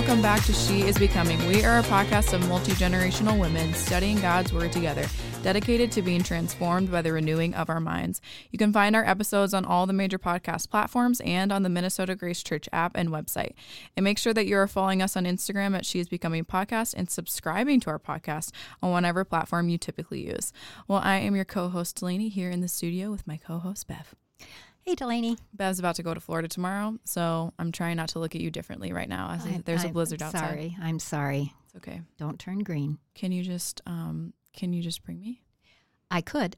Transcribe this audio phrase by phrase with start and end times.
[0.00, 1.46] welcome back to She is Becoming.
[1.46, 5.04] We are a podcast of multi generational women studying God's Word together,
[5.42, 8.22] dedicated to being transformed by the renewing of our minds.
[8.50, 12.14] You can find our episodes on all the major podcast platforms and on the Minnesota
[12.14, 13.52] Grace Church app and website.
[13.94, 16.94] And make sure that you are following us on Instagram at She is Becoming Podcast
[16.96, 20.50] and subscribing to our podcast on whatever platform you typically use.
[20.88, 23.86] Well, I am your co host, Delaney, here in the studio with my co host,
[23.86, 24.14] Bev.
[24.84, 25.36] Hey, Delaney.
[25.52, 28.50] Bev's about to go to Florida tomorrow, so I'm trying not to look at you
[28.50, 29.30] differently right now.
[29.32, 30.48] As I, there's a blizzard I'm outside.
[30.48, 31.52] Sorry, I'm sorry.
[31.66, 32.00] It's okay.
[32.18, 32.98] Don't turn green.
[33.14, 35.42] Can you just um can you just bring me?
[36.10, 36.56] I could.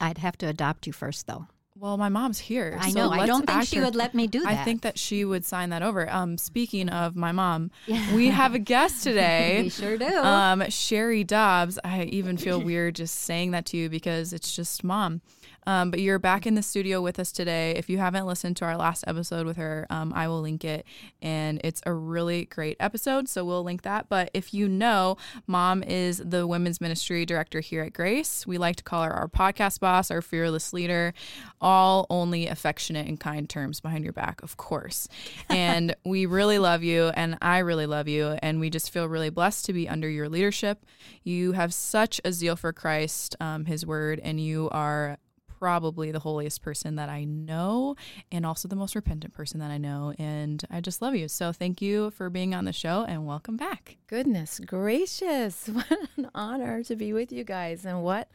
[0.00, 1.46] I'd have to adopt you first, though.
[1.76, 2.78] Well, my mom's here.
[2.80, 3.10] I so know.
[3.10, 4.48] I don't think she her- would let me do that.
[4.48, 6.08] I think that she would sign that over.
[6.08, 7.72] Um, speaking of my mom,
[8.14, 9.62] we have a guest today.
[9.64, 10.06] we sure do.
[10.06, 11.80] Um, Sherry Dobbs.
[11.82, 15.22] I even feel weird just saying that to you because it's just mom.
[15.66, 17.72] Um, but you're back in the studio with us today.
[17.72, 20.84] If you haven't listened to our last episode with her, um, I will link it.
[21.20, 23.28] And it's a really great episode.
[23.28, 24.08] So we'll link that.
[24.08, 28.46] But if you know, mom is the women's ministry director here at Grace.
[28.46, 31.14] We like to call her our podcast boss, our fearless leader,
[31.60, 35.08] all only affectionate and kind terms behind your back, of course.
[35.48, 37.08] And we really love you.
[37.14, 38.38] And I really love you.
[38.42, 40.84] And we just feel really blessed to be under your leadership.
[41.22, 45.18] You have such a zeal for Christ, um, his word, and you are
[45.62, 47.94] probably the holiest person that I know
[48.32, 50.12] and also the most repentant person that I know.
[50.18, 51.28] And I just love you.
[51.28, 53.96] So thank you for being on the show and welcome back.
[54.08, 55.70] Goodness gracious.
[55.72, 57.84] What an honor to be with you guys.
[57.84, 58.28] And what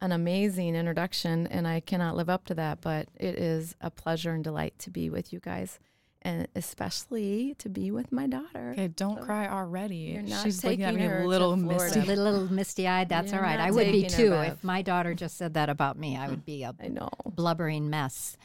[0.00, 1.46] an amazing introduction.
[1.46, 4.90] And I cannot live up to that, but it is a pleasure and delight to
[4.90, 5.78] be with you guys.
[6.24, 8.70] And especially to be with my daughter.
[8.72, 9.96] Okay, don't cry already.
[9.96, 11.84] You're not She's looking at taking me her a to little Florida.
[11.84, 12.00] misty.
[12.00, 13.08] a little, little misty-eyed.
[13.08, 13.58] That's You're all right.
[13.58, 14.32] I would be too.
[14.34, 17.08] If my daughter just said that about me, I would be a I know.
[17.26, 18.36] blubbering mess.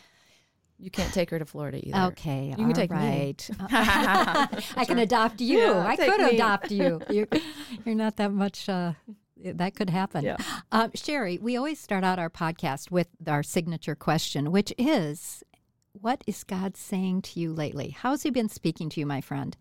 [0.79, 1.99] You can't take her to Florida either.
[2.13, 2.97] Okay, You can all take me.
[2.97, 3.49] right.
[4.75, 5.57] I can adopt you.
[5.59, 6.35] Yeah, I could me.
[6.35, 7.01] adopt you.
[7.09, 7.27] You're,
[7.85, 8.67] you're not that much.
[8.69, 8.93] Uh,
[9.43, 10.23] that could happen.
[10.25, 10.37] Yeah.
[10.71, 15.43] Um, Sherry, we always start out our podcast with our signature question, which is,
[16.01, 17.89] "What is God saying to you lately?
[17.89, 19.55] How's He been speaking to you, my friend?"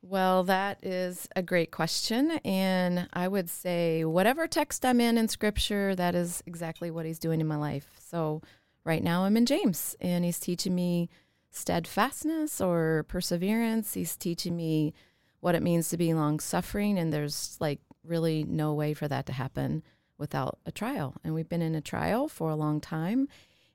[0.00, 2.32] Well, that is a great question.
[2.44, 7.18] And I would say, whatever text I'm in in scripture, that is exactly what he's
[7.18, 7.90] doing in my life.
[7.98, 8.42] So
[8.84, 11.10] right now I'm in James, and he's teaching me
[11.50, 13.94] steadfastness or perseverance.
[13.94, 14.94] He's teaching me
[15.40, 16.98] what it means to be long suffering.
[16.98, 19.82] And there's like really no way for that to happen
[20.16, 21.16] without a trial.
[21.24, 23.28] And we've been in a trial for a long time.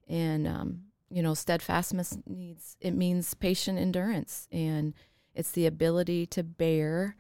[0.08, 4.48] And, um, you know, steadfastness needs, it means patient endurance.
[4.52, 4.96] And
[5.36, 7.16] it's the ability to bear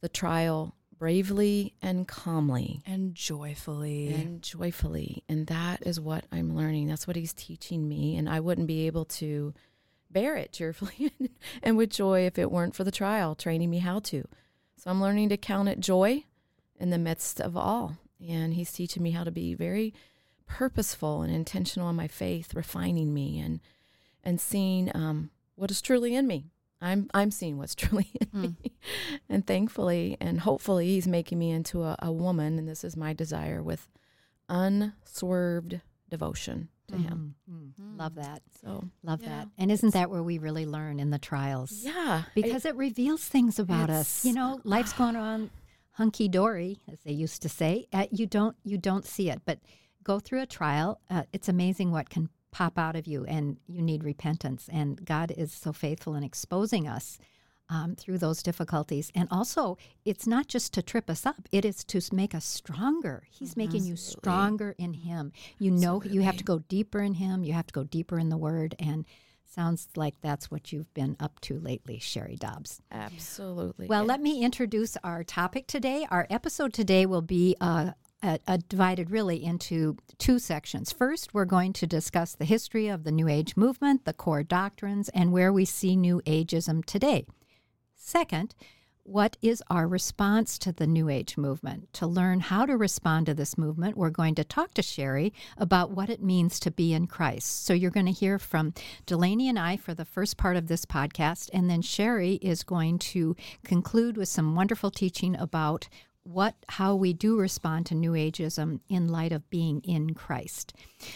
[0.00, 4.14] the trial bravely and calmly and joyfully.
[4.14, 5.24] and joyfully.
[5.28, 6.86] And that is what I'm learning.
[6.86, 8.16] That's what he's teaching me.
[8.16, 9.52] And I wouldn't be able to
[10.08, 11.12] bear it cheerfully
[11.64, 14.24] and with joy if it weren't for the trial, training me how to.
[14.76, 16.26] So I'm learning to count it joy
[16.78, 17.96] in the midst of all.
[18.24, 19.92] And he's teaching me how to be very
[20.56, 23.60] purposeful and intentional in my faith, refining me and
[24.24, 26.46] and seeing um, what is truly in me.
[26.80, 28.72] I'm I'm seeing what's truly in me,
[29.28, 33.12] and thankfully and hopefully, He's making me into a, a woman, and this is my
[33.12, 33.88] desire with
[34.48, 37.34] unswerved devotion to Him.
[37.50, 38.42] Mm, Love that.
[38.60, 39.28] So Love Yeah.
[39.28, 39.48] that.
[39.58, 41.72] And isn't that where we really learn in the trials?
[41.84, 44.24] yeah, Because it reveals things about us.
[44.24, 45.50] You know, life's going on
[45.92, 47.86] hunky dory, as they used to say.
[47.92, 49.58] Uh, you don't you don't see it, but
[50.04, 51.00] go through a trial.
[51.10, 54.68] Uh, it's amazing what can pop out of you, and you need repentance.
[54.72, 57.18] And God is so faithful in exposing us.
[57.70, 59.10] Um, through those difficulties.
[59.14, 63.22] And also, it's not just to trip us up, it is to make us stronger.
[63.30, 65.32] He's making you stronger in Him.
[65.58, 68.28] You know, you have to go deeper in Him, you have to go deeper in
[68.28, 68.74] the Word.
[68.78, 69.06] And
[69.46, 72.82] sounds like that's what you've been up to lately, Sherry Dobbs.
[72.90, 73.86] absolutely.
[73.86, 76.06] Well, let me introduce our topic today.
[76.10, 80.92] Our episode today will be uh, uh, uh, divided really into two sections.
[80.92, 85.08] First, we're going to discuss the history of the New Age movement, the core doctrines,
[85.10, 87.26] and where we see New Ageism today.
[87.96, 88.54] Second,
[89.04, 91.92] what is our response to the New Age movement?
[91.94, 95.90] To learn how to respond to this movement, we're going to talk to Sherry about
[95.90, 97.64] what it means to be in Christ.
[97.64, 98.74] So you're going to hear from
[99.04, 103.00] Delaney and I for the first part of this podcast, and then Sherry is going
[103.00, 103.34] to
[103.64, 105.88] conclude with some wonderful teaching about
[106.24, 110.74] what how we do respond to new ageism in light of being in Christ.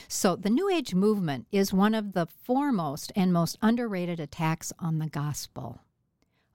[0.09, 4.99] So the new age movement is one of the foremost and most underrated attacks on
[4.99, 5.81] the gospel.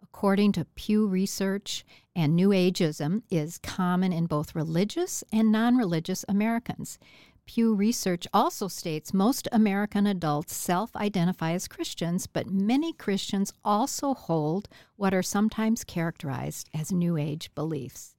[0.04, 6.26] According to Pew Research, and New Ageism is common in both religious and non religious
[6.28, 7.00] Americans.
[7.46, 14.14] Pew Research also states most American adults self identify as Christians, but many Christians also
[14.14, 18.16] hold what are sometimes characterized as New Age beliefs.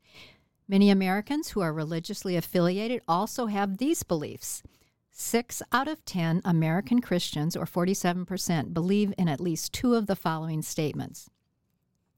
[0.73, 4.63] Many Americans who are religiously affiliated also have these beliefs.
[5.11, 10.17] Six out of 10 American Christians, or 47%, believe in at least two of the
[10.17, 11.29] following statements.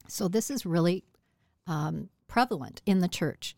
[0.07, 1.03] So this is really
[1.67, 3.57] um, prevalent in the church.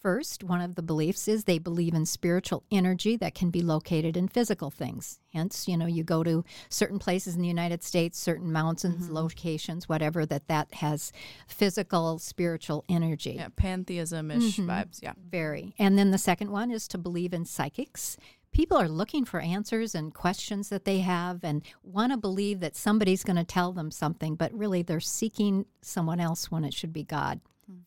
[0.00, 4.16] First, one of the beliefs is they believe in spiritual energy that can be located
[4.16, 5.18] in physical things.
[5.32, 9.14] Hence, you know, you go to certain places in the United States, certain mountains, mm-hmm.
[9.14, 11.12] locations, whatever, that that has
[11.48, 13.32] physical, spiritual energy.
[13.32, 14.70] Yeah, pantheism ish mm-hmm.
[14.70, 15.02] vibes.
[15.02, 15.14] Yeah.
[15.30, 15.74] Very.
[15.80, 18.16] And then the second one is to believe in psychics.
[18.52, 22.76] People are looking for answers and questions that they have and want to believe that
[22.76, 26.92] somebody's going to tell them something, but really they're seeking someone else when it should
[26.92, 27.40] be God.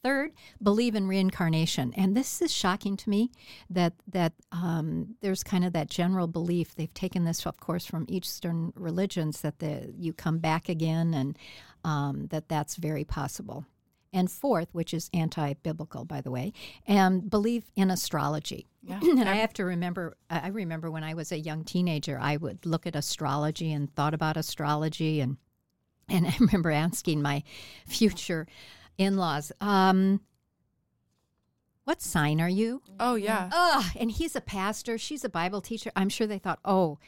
[0.03, 0.31] Third,
[0.61, 3.31] believe in reincarnation, and this is shocking to me
[3.69, 6.75] that that um, there's kind of that general belief.
[6.75, 11.37] They've taken this, of course, from Eastern religions that the you come back again, and
[11.83, 13.65] um, that that's very possible.
[14.13, 16.53] And fourth, which is anti-biblical, by the way,
[16.85, 18.67] and believe in astrology.
[18.83, 18.99] Yeah.
[19.01, 22.65] and I have to remember, I remember when I was a young teenager, I would
[22.65, 25.37] look at astrology and thought about astrology, and
[26.07, 27.41] and I remember asking my
[27.87, 28.47] future
[28.97, 29.51] in laws.
[29.61, 30.21] Um,
[31.83, 32.81] what sign are you?
[32.99, 33.49] Oh, yeah.
[33.51, 34.97] Oh, and he's a pastor.
[34.97, 35.91] She's a Bible teacher.
[35.95, 36.99] I'm sure they thought, oh,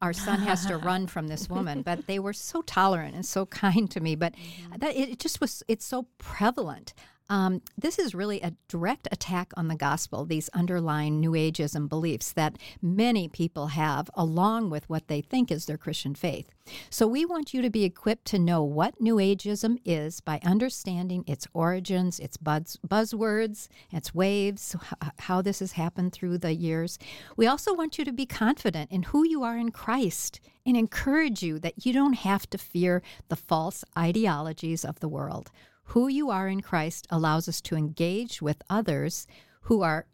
[0.00, 1.82] our son has to run from this woman.
[1.90, 4.14] But they were so tolerant and so kind to me.
[4.14, 4.78] But mm-hmm.
[4.78, 6.94] that it just was, it's so prevalent.
[7.30, 12.32] Um, this is really a direct attack on the gospel, these underlying New Ageism beliefs
[12.32, 16.50] that many people have, along with what they think is their Christian faith.
[16.90, 21.22] So, we want you to be equipped to know what New Ageism is by understanding
[21.28, 24.74] its origins, its buzz, buzzwords, its waves,
[25.20, 26.98] how this has happened through the years.
[27.36, 31.44] We also want you to be confident in who you are in Christ and encourage
[31.44, 35.52] you that you don't have to fear the false ideologies of the world.
[35.90, 39.26] Who you are in Christ allows us to engage with others
[39.62, 40.06] who are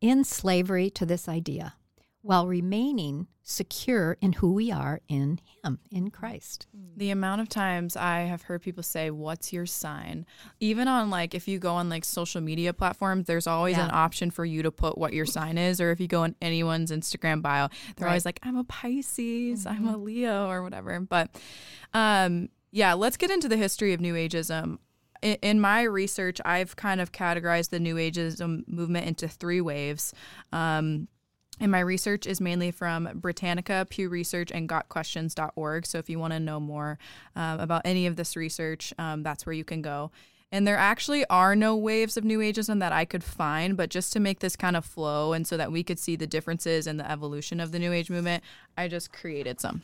[0.00, 1.74] in slavery to this idea
[2.22, 6.68] while remaining secure in who we are in Him, in Christ.
[6.96, 10.26] The amount of times I have heard people say, What's your sign?
[10.60, 13.86] Even on like, if you go on like social media platforms, there's always yeah.
[13.86, 15.80] an option for you to put what your sign is.
[15.80, 18.12] Or if you go on anyone's Instagram bio, they're right.
[18.12, 19.68] always like, I'm a Pisces, mm-hmm.
[19.68, 21.00] I'm a Leo, or whatever.
[21.00, 21.30] But
[21.92, 24.78] um, yeah, let's get into the history of New Ageism
[25.22, 30.12] in, my research, I've kind of categorized the New Ageism movement into three waves.
[30.52, 31.08] Um,
[31.58, 35.86] and my research is mainly from Britannica, Pew Research, and GotQuestions.org.
[35.86, 36.98] So if you want to know more
[37.34, 40.10] um, about any of this research, um, that's where you can go.
[40.52, 44.12] And there actually are no waves of New Ageism that I could find, but just
[44.12, 47.00] to make this kind of flow and so that we could see the differences and
[47.00, 48.44] the evolution of the New Age movement,
[48.76, 49.82] I just created some.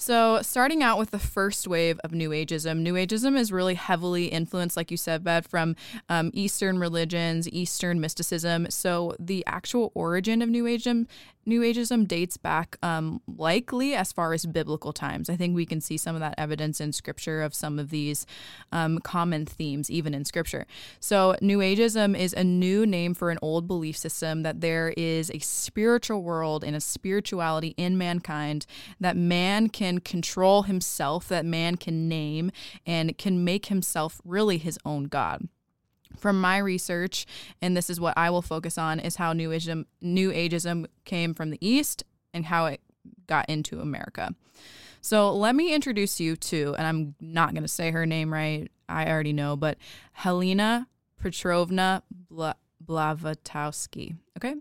[0.00, 4.26] So, starting out with the first wave of New Ageism, New Ageism is really heavily
[4.26, 5.74] influenced, like you said, Bev, from
[6.08, 8.70] um, Eastern religions, Eastern mysticism.
[8.70, 11.08] So, the actual origin of New Ageism
[11.48, 15.30] New Ageism dates back um, likely as far as biblical times.
[15.30, 18.26] I think we can see some of that evidence in scripture of some of these
[18.70, 20.66] um, common themes, even in scripture.
[21.00, 25.30] So, New Ageism is a new name for an old belief system that there is
[25.30, 28.66] a spiritual world and a spirituality in mankind,
[29.00, 32.50] that man can control himself, that man can name,
[32.86, 35.48] and can make himself really his own God
[36.16, 37.26] from my research,
[37.60, 41.34] and this is what I will focus on, is how New Ageism, New Ageism came
[41.34, 42.80] from the East and how it
[43.26, 44.34] got into America.
[45.00, 48.70] So let me introduce you to, and I'm not going to say her name right.
[48.88, 49.78] I already know, but
[50.12, 50.88] Helena
[51.20, 54.16] Petrovna Bla- Blavatowski.
[54.36, 54.56] Okay.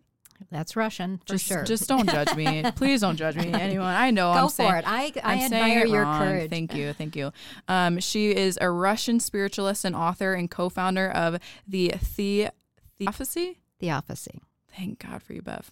[0.52, 1.64] That's Russian for just, sure.
[1.64, 2.64] Just don't judge me.
[2.76, 3.52] Please don't judge me.
[3.52, 3.88] Anyone.
[3.88, 4.34] I know.
[4.34, 4.88] Go I'm for saying, it.
[4.88, 6.20] I, I I'm admire your wrong.
[6.20, 6.50] courage.
[6.50, 6.94] Thank you.
[6.94, 7.32] Thank you.
[7.70, 12.50] Um, she is a Russian spiritualist and author and co-founder of the the
[12.98, 13.60] Theosophy.
[13.80, 14.42] Theosophy.
[14.76, 15.72] Thank God for you, Bev.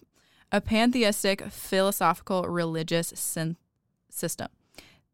[0.52, 3.56] A pantheistic philosophical religious syn-
[4.10, 4.48] system.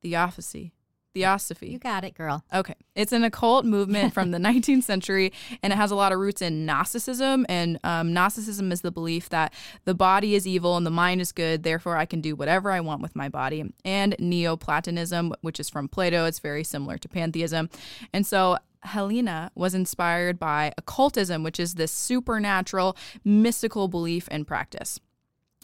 [0.02, 0.73] Theosophy
[1.14, 1.69] Theosophy.
[1.69, 2.45] You got it, girl.
[2.52, 2.75] Okay.
[2.95, 6.42] It's an occult movement from the 19th century, and it has a lot of roots
[6.42, 7.47] in Gnosticism.
[7.49, 9.52] And um, Gnosticism is the belief that
[9.85, 12.81] the body is evil and the mind is good, therefore I can do whatever I
[12.81, 13.64] want with my body.
[13.85, 17.69] And Neoplatonism, which is from Plato, it's very similar to pantheism.
[18.12, 24.99] And so Helena was inspired by occultism, which is this supernatural, mystical belief and practice.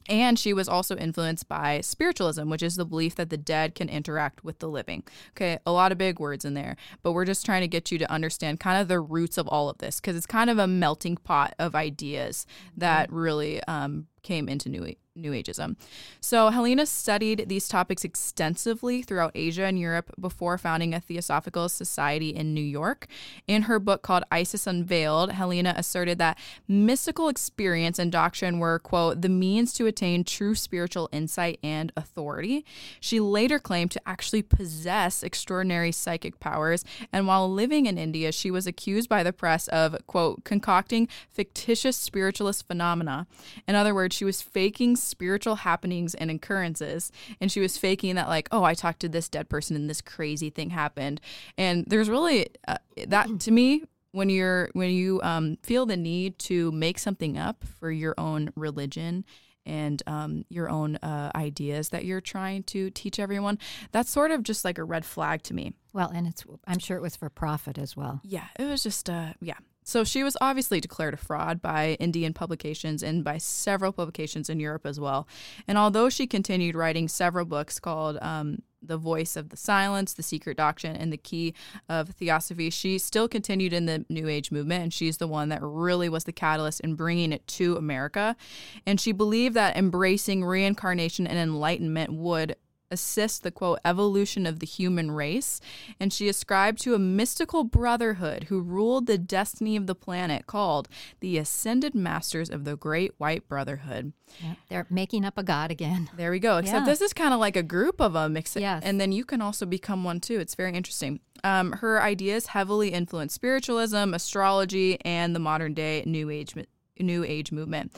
[0.09, 3.89] And she was also influenced by spiritualism, which is the belief that the dead can
[3.89, 5.05] interact with the living.
[5.31, 7.99] Okay, a lot of big words in there, but we're just trying to get you
[7.99, 10.67] to understand kind of the roots of all of this because it's kind of a
[10.67, 12.47] melting pot of ideas
[12.77, 14.83] that really um, came into New
[15.19, 15.77] New Ageism.
[16.21, 22.31] So Helena studied these topics extensively throughout Asia and Europe before founding a Theosophical Society
[22.31, 23.07] in New York.
[23.47, 29.23] In her book called Isis Unveiled, Helena asserted that mystical experience and doctrine were, quote,
[29.23, 32.65] the means to attain true spiritual insight and authority.
[33.01, 38.51] She later claimed to actually possess extraordinary psychic powers, and while living in India, she
[38.51, 43.27] was accused by the press of, quote, concocting fictitious spiritualist phenomena.
[43.67, 47.11] In other words, she was faking spiritual happenings and occurrences.
[47.41, 50.01] And she was faking that like oh i talked to this dead person and this
[50.01, 51.21] crazy thing happened.
[51.57, 56.39] And there's really uh, that to me when you're when you um, feel the need
[56.41, 59.25] to make something up for your own religion
[59.67, 63.59] and um, your own uh, ideas that you're trying to teach everyone
[63.93, 65.73] that's sort of just like a red flag to me.
[65.93, 68.21] Well and it's i'm sure it was for profit as well.
[68.25, 72.35] Yeah it was just uh yeah so she was obviously declared a fraud by Indian
[72.35, 75.27] publications and by several publications in Europe as well.
[75.67, 80.23] And although she continued writing several books called um, The Voice of the Silence, The
[80.23, 81.55] Secret Doctrine, and The Key
[81.89, 84.83] of Theosophy, she still continued in the New Age movement.
[84.83, 88.37] And she's the one that really was the catalyst in bringing it to America.
[88.85, 92.57] And she believed that embracing reincarnation and enlightenment would
[92.91, 95.61] assist the quote evolution of the human race
[96.01, 100.89] and she ascribed to a mystical brotherhood who ruled the destiny of the planet called
[101.21, 106.09] the ascended masters of the great white brotherhood yeah, they're making up a god again
[106.17, 106.91] there we go except Yeah.
[106.93, 108.83] this is kind of like a group of them except, Yes.
[108.85, 112.89] and then you can also become one too it's very interesting um, her ideas heavily
[112.89, 116.55] influenced spiritualism astrology and the modern day new age
[117.01, 117.93] new age movement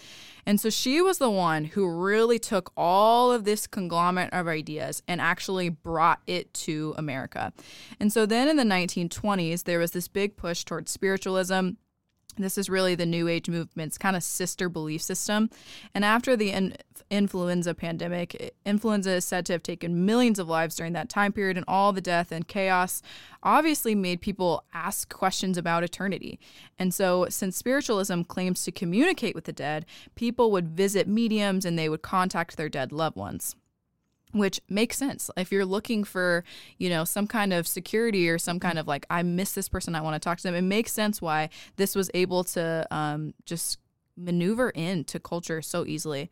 [0.46, 5.02] and so she was the one who really took all of this conglomerate of ideas
[5.06, 7.52] and actually brought it to America.
[7.98, 11.70] And so then in the 1920s, there was this big push towards spiritualism.
[12.40, 15.50] This is really the New Age movement's kind of sister belief system.
[15.94, 16.76] And after the in-
[17.10, 21.56] influenza pandemic, influenza is said to have taken millions of lives during that time period,
[21.56, 23.02] and all the death and chaos
[23.42, 26.38] obviously made people ask questions about eternity.
[26.78, 31.78] And so, since spiritualism claims to communicate with the dead, people would visit mediums and
[31.78, 33.56] they would contact their dead loved ones
[34.32, 35.30] which makes sense.
[35.36, 36.44] If you're looking for
[36.78, 39.94] you know some kind of security or some kind of like i miss this person
[39.94, 43.34] i want to talk to them it makes sense why this was able to um,
[43.44, 43.78] just
[44.16, 46.30] maneuver into culture so easily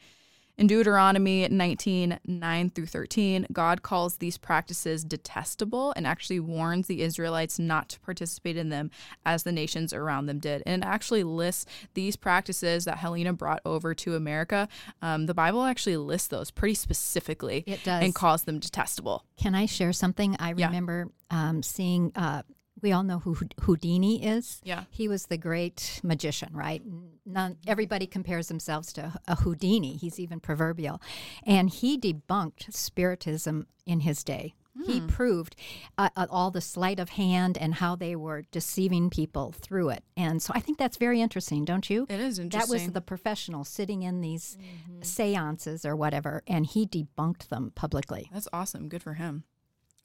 [0.59, 7.03] in Deuteronomy 19, 9 through 13, God calls these practices detestable and actually warns the
[7.03, 8.91] Israelites not to participate in them
[9.25, 10.63] as the nations around them did.
[10.67, 14.69] And it actually lists these practices that Helena brought over to America.
[15.01, 18.03] Um, the Bible actually lists those pretty specifically It does.
[18.03, 19.25] and calls them detestable.
[19.37, 20.37] Can I share something?
[20.41, 20.67] I Yeah.
[20.67, 22.11] remember um, seeing.
[22.17, 22.43] Uh,
[22.83, 24.61] we all know who Houdini is.
[24.65, 24.85] Yeah.
[24.91, 26.83] He was the great magician, right?
[27.27, 29.97] None, everybody compares themselves to a Houdini.
[29.97, 31.01] He's even proverbial.
[31.45, 34.55] And he debunked Spiritism in his day.
[34.87, 35.57] He proved
[35.97, 40.05] uh, uh, all the sleight of hand and how they were deceiving people through it.
[40.17, 42.07] And so I think that's very interesting, don't you?
[42.09, 42.71] It is interesting.
[42.71, 44.57] That was the professional sitting in these
[45.03, 48.31] seances or whatever, and he debunked them publicly.
[48.33, 48.89] That's awesome.
[48.89, 49.45] Good for him.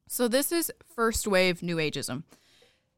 [0.07, 2.23] So this is first wave New Ageism.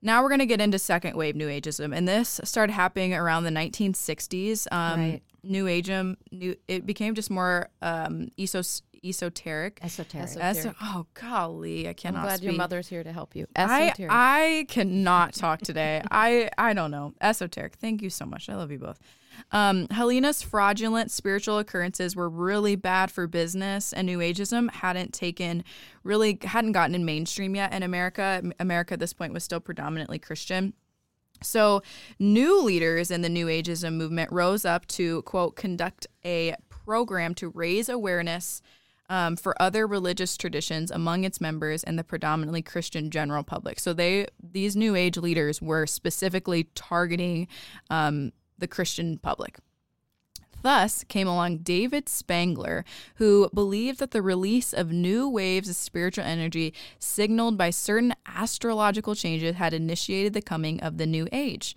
[0.05, 3.43] Now we're going to get into second wave New Ageism, and this started happening around
[3.43, 4.67] the 1960s.
[4.71, 5.21] Um, Right.
[5.43, 9.79] New Ageism, new it became just more um, esos- esoteric.
[9.83, 10.23] Esoteric.
[10.23, 10.77] Eso- Es- Esoteric.
[10.81, 12.19] oh golly, I cannot.
[12.19, 12.45] I'm glad speak.
[12.49, 13.45] your mother's here to help you.
[13.55, 14.11] I, Esoteric.
[14.11, 16.01] I cannot talk today.
[16.11, 17.13] I I don't know.
[17.21, 17.75] Esoteric.
[17.75, 18.47] Thank you so much.
[18.49, 18.99] I love you both.
[19.51, 25.63] Um, Helena's fraudulent spiritual occurrences were really bad for business, and New Ageism hadn't taken
[26.03, 28.41] really hadn't gotten in mainstream yet in America.
[28.59, 30.73] America at this point was still predominantly Christian.
[31.43, 31.83] So,
[32.19, 37.49] new leaders in the New Ageism movement rose up to, quote, conduct a program to
[37.49, 38.61] raise awareness
[39.09, 43.79] um, for other religious traditions among its members and the predominantly Christian general public.
[43.79, 47.47] So, they these New Age leaders were specifically targeting
[47.89, 49.57] um, the Christian public.
[50.61, 52.85] Thus came along David Spangler,
[53.17, 59.13] who believed that the release of new waves of spiritual energy signaled by certain astrological
[59.13, 61.75] changes had initiated the coming of the new age.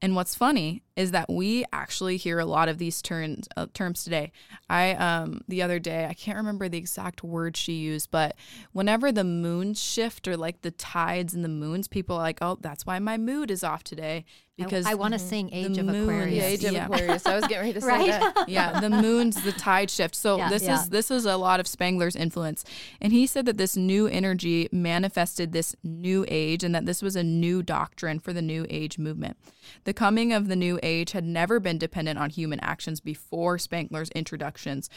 [0.00, 4.02] And what's funny is that we actually hear a lot of these terms uh, terms
[4.02, 4.32] today.
[4.68, 8.34] I um the other day I can't remember the exact word she used, but
[8.72, 12.58] whenever the moons shift or like the tides and the moons, people are like, "Oh,
[12.60, 14.24] that's why my mood is off today
[14.64, 16.38] because I, want to sing Age of moon- Aquarius.
[16.38, 16.84] The age of Yeah.
[16.86, 17.26] Aquarius.
[17.26, 18.08] I was getting ready to say Right?
[18.08, 18.48] that.
[18.48, 20.14] yeah, the moon's the tide shift.
[20.14, 20.80] So Yeah, this yeah.
[20.82, 22.64] is this is a lot of Spangler's influence.
[23.00, 27.16] And he said that this new energy manifested this new age and that this was
[27.16, 29.36] a new doctrine for the new age movement.
[29.84, 34.10] The coming of the new age had never been dependent on human actions before Spangler's
[34.10, 34.88] introductions.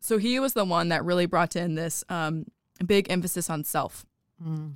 [0.00, 2.46] So he was the one that really brought in this um,
[2.86, 4.04] big emphasis on self.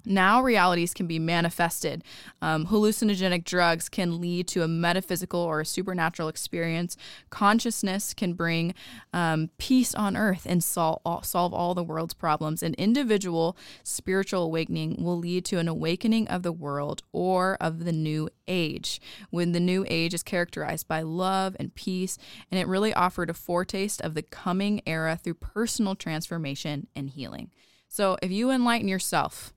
[0.07, 2.03] Now, realities can be manifested.
[2.41, 6.97] Um, hallucinogenic drugs can lead to a metaphysical or a supernatural experience.
[7.29, 8.75] Consciousness can bring
[9.13, 12.63] um, peace on earth and sol- solve all the world's problems.
[12.63, 17.93] An individual spiritual awakening will lead to an awakening of the world or of the
[17.93, 18.99] new age,
[19.29, 22.17] when the new age is characterized by love and peace.
[22.51, 27.51] And it really offered a foretaste of the coming era through personal transformation and healing.
[27.91, 29.53] So if you enlighten yourself,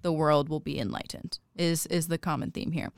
[0.00, 1.38] the world will be enlightened.
[1.54, 2.90] Is is the common theme here.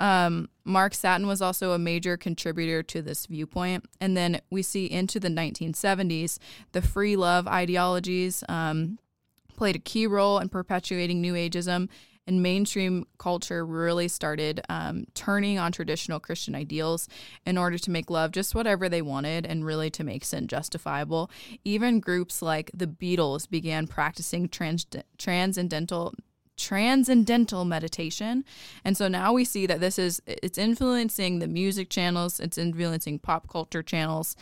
[0.00, 4.90] Um, Mark Satin was also a major contributor to this viewpoint, and then we see
[4.90, 6.38] into the 1970s
[6.72, 8.98] the free love ideologies um,
[9.56, 11.88] played a key role in perpetuating New Ageism,
[12.26, 17.08] and mainstream culture really started um, turning on traditional Christian ideals
[17.44, 21.30] in order to make love just whatever they wanted and really to make sin justifiable.
[21.64, 24.86] Even groups like the Beatles began practicing trans-
[25.18, 26.14] transcendental
[26.56, 28.44] transcendental meditation
[28.84, 33.18] and so now we see that this is it's influencing the music channels it's influencing
[33.18, 34.36] pop culture channels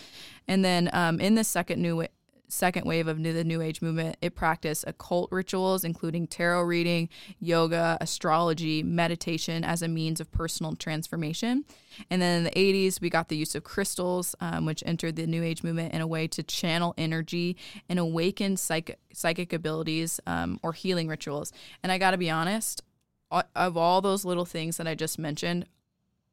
[0.46, 2.04] and then um, in the second new
[2.52, 7.08] second wave of the New Age movement, it practiced occult rituals, including tarot reading,
[7.40, 11.64] yoga, astrology, meditation as a means of personal transformation.
[12.10, 15.26] And then in the 80s, we got the use of crystals, um, which entered the
[15.26, 17.56] New Age movement in a way to channel energy
[17.88, 21.52] and awaken psychic, psychic abilities um, or healing rituals.
[21.82, 22.82] And I got to be honest,
[23.30, 25.66] of all those little things that I just mentioned,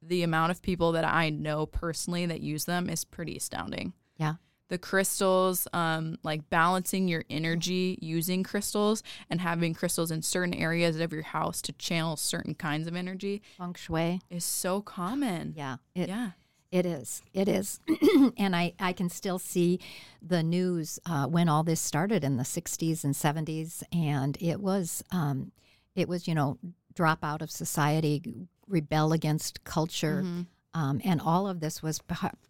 [0.01, 4.35] the amount of people that I know personally that use them is pretty astounding Yeah.
[4.69, 10.99] The crystals, um, like balancing your energy using crystals and having crystals in certain areas
[10.99, 14.21] of your house to channel certain kinds of energy Feng Shui.
[14.29, 15.53] is so common.
[15.57, 15.77] Yeah.
[15.93, 16.31] It, Yeah.
[16.71, 17.23] It is.
[17.33, 17.79] It is.
[18.37, 19.79] and I, I can still see
[20.21, 23.81] the news uh, when all this started in the 60s and 70s.
[23.91, 25.51] And it was, um,
[25.95, 26.59] it was, you know,
[26.93, 28.21] drop out of society,
[28.67, 30.23] rebel against culture.
[30.73, 31.99] Um, and all of this was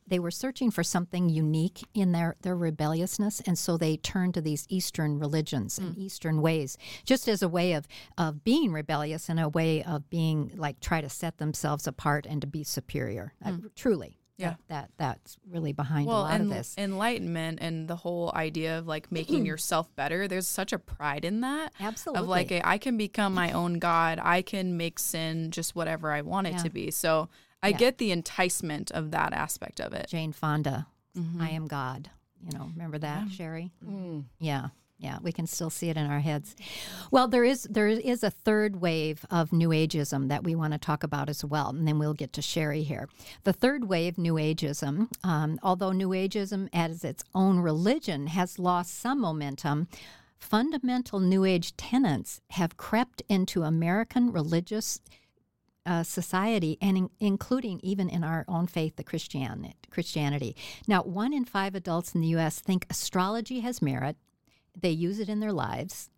[0.07, 3.41] they were searching for something unique in their, their rebelliousness.
[3.45, 7.73] And so they turned to these Eastern religions and Eastern ways, just as a way
[7.73, 12.25] of, of being rebellious and a way of being like, try to set themselves apart
[12.25, 13.33] and to be superior.
[13.43, 14.17] Uh, truly.
[14.37, 14.55] Yeah.
[14.67, 16.75] That, that That's really behind a lot and of this.
[16.77, 21.41] enlightenment and the whole idea of like making yourself better, there's such a pride in
[21.41, 21.73] that.
[21.79, 22.21] Absolutely.
[22.21, 24.17] Of like, a, I can become my own God.
[24.21, 26.63] I can make sin just whatever I want it Yeah.
[26.63, 26.89] to be.
[26.91, 27.27] So
[27.61, 27.77] I Yeah.
[27.77, 30.07] get the enticement of that aspect of it.
[30.07, 31.41] Jane Fonda, Mm-hmm.
[31.41, 32.09] I am God.
[32.45, 33.71] You know, remember that, Sherry?
[33.85, 34.25] Mm.
[34.39, 34.69] Yeah.
[35.01, 36.57] Yeah, we can still see it in our heads.
[37.09, 40.77] Well, there is there is a third wave of New Ageism that we want to
[40.79, 43.07] talk about as well, and then we'll get to Sherry here.
[43.45, 48.93] The third wave, New Ageism, um, although New Ageism as its own religion has lost
[48.99, 49.87] some momentum,
[50.37, 54.99] fundamental New Age tenets have crept into American religious
[55.89, 60.55] uh, society, and in, including even in our own faith, the Christian, Christianity.
[60.87, 62.59] Now, one in five adults in the U.S.
[62.59, 64.15] think astrology has merit.
[64.79, 66.11] They use it in their lives.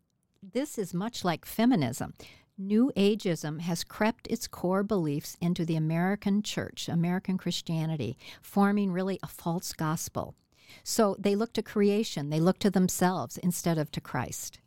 [0.43, 2.13] This is much like feminism.
[2.57, 9.19] New Ageism has crept its core beliefs into the American church, American Christianity, forming really
[9.23, 10.35] a false gospel.
[10.83, 14.59] So they look to creation, they look to themselves instead of to Christ.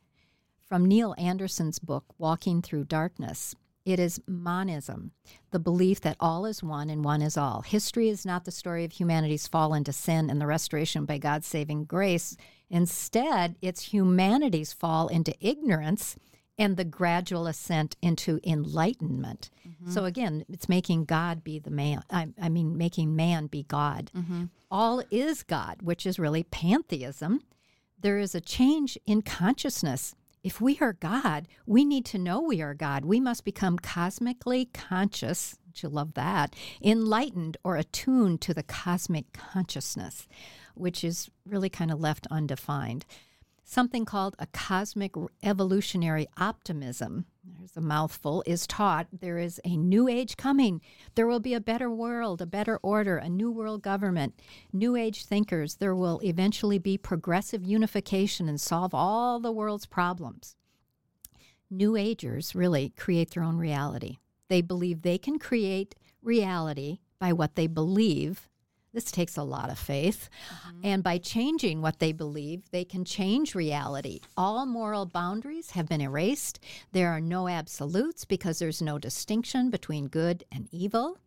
[0.66, 3.54] From Neil Anderson's book, Walking Through Darkness,
[3.84, 5.12] it is monism,
[5.50, 7.62] the belief that all is one and one is all.
[7.62, 11.46] History is not the story of humanity's fall into sin and the restoration by God's
[11.46, 12.36] saving grace.
[12.70, 16.16] Instead, it's humanity's fall into ignorance
[16.58, 19.50] and the gradual ascent into enlightenment.
[19.68, 19.90] Mm-hmm.
[19.90, 22.02] So again, it's making God be the man.
[22.10, 24.10] I, I mean, making man be God.
[24.16, 24.44] Mm-hmm.
[24.70, 27.42] All is God, which is really pantheism.
[27.98, 30.14] There is a change in consciousness.
[30.44, 33.04] If we are God, we need to know we are God.
[33.04, 35.56] We must become cosmically conscious.
[35.76, 36.54] You love that.
[36.80, 40.28] Enlightened or attuned to the cosmic consciousness,
[40.74, 43.04] which is really kind of left undefined
[43.64, 47.24] something called a cosmic evolutionary optimism.
[47.46, 50.80] There's a mouthful, is taught there is a new age coming.
[51.14, 54.40] There will be a better world, a better order, a new world government,
[54.72, 55.76] new age thinkers.
[55.76, 60.56] There will eventually be progressive unification and solve all the world's problems.
[61.70, 64.18] New agers really create their own reality.
[64.48, 68.48] They believe they can create reality by what they believe.
[68.94, 70.30] This takes a lot of faith.
[70.84, 74.20] And by changing what they believe, they can change reality.
[74.36, 76.60] All moral boundaries have been erased.
[76.92, 81.18] There are no absolutes because there's no distinction between good and evil.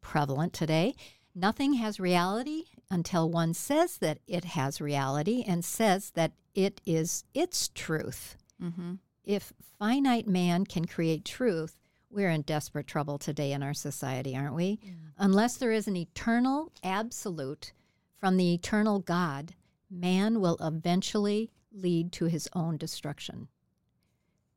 [0.00, 0.96] Prevalent today.
[1.32, 7.22] Nothing has reality until one says that it has reality and says that it is
[7.34, 8.36] its truth.
[8.60, 8.94] Mm-hmm.
[9.24, 11.79] If finite man can create truth,
[12.10, 14.80] we're in desperate trouble today in our society, aren't we?
[15.18, 17.72] Unless there is an eternal absolute
[18.18, 19.54] from the eternal God,
[19.90, 23.48] man will eventually lead to his own destruction.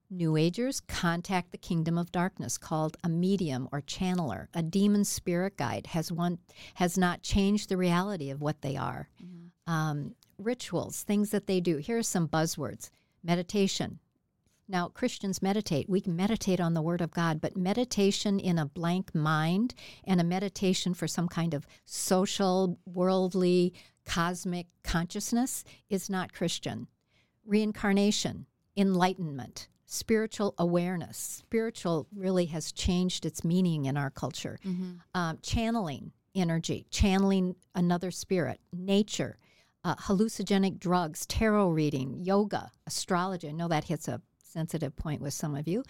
[0.09, 4.47] New Agers contact the kingdom of darkness called a medium or channeler.
[4.53, 6.37] A demon spirit guide has one
[6.75, 9.09] has not changed the reality of what they are.
[9.65, 11.77] Um, rituals, things that they do.
[11.77, 12.89] Here are some buzzwords:
[13.23, 13.99] meditation.
[14.67, 15.89] Now Christians meditate.
[15.89, 19.73] We can meditate on the Word of God, but meditation in a blank mind
[20.05, 23.73] and a meditation for some kind of social, worldly,
[24.05, 26.87] cosmic consciousness is not Christian.
[27.45, 28.45] Reincarnation,
[28.77, 31.17] enlightenment spiritual awareness.
[31.17, 34.59] Spiritual really has changed its meaning in our culture.
[35.13, 39.37] Um, channeling energy, channeling another spirit, nature,
[39.83, 43.49] uh, hallucinogenic drugs, tarot reading, yoga, astrology.
[43.49, 44.21] I know that hits a
[44.53, 45.83] sensitive point with some of you.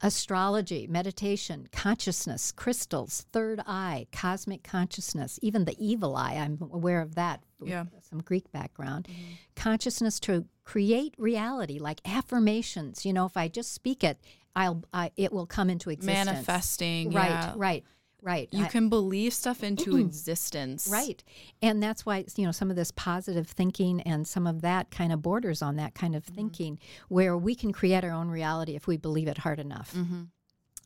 [0.00, 6.34] Astrology, meditation, consciousness, crystals, third eye, cosmic consciousness, even the evil eye.
[6.34, 7.42] I'm aware of that.
[7.62, 7.84] Yeah.
[8.00, 9.06] Some Greek background.
[9.08, 9.32] Mm-hmm.
[9.54, 13.04] Consciousness to create reality, like affirmations.
[13.04, 14.18] You know, if I just speak it,
[14.54, 16.26] I'll I, it will come into existence.
[16.26, 17.12] Manifesting.
[17.12, 17.52] Right, yeah.
[17.56, 17.84] right,
[18.22, 18.48] right.
[18.52, 20.88] You I- can believe stuff into existence.
[20.90, 21.22] Right.
[21.62, 25.12] And that's why, you know, some of this positive thinking and some of that kind
[25.12, 28.86] of borders on that kind of thinking where we can create our own reality if
[28.86, 29.94] we believe it hard enough.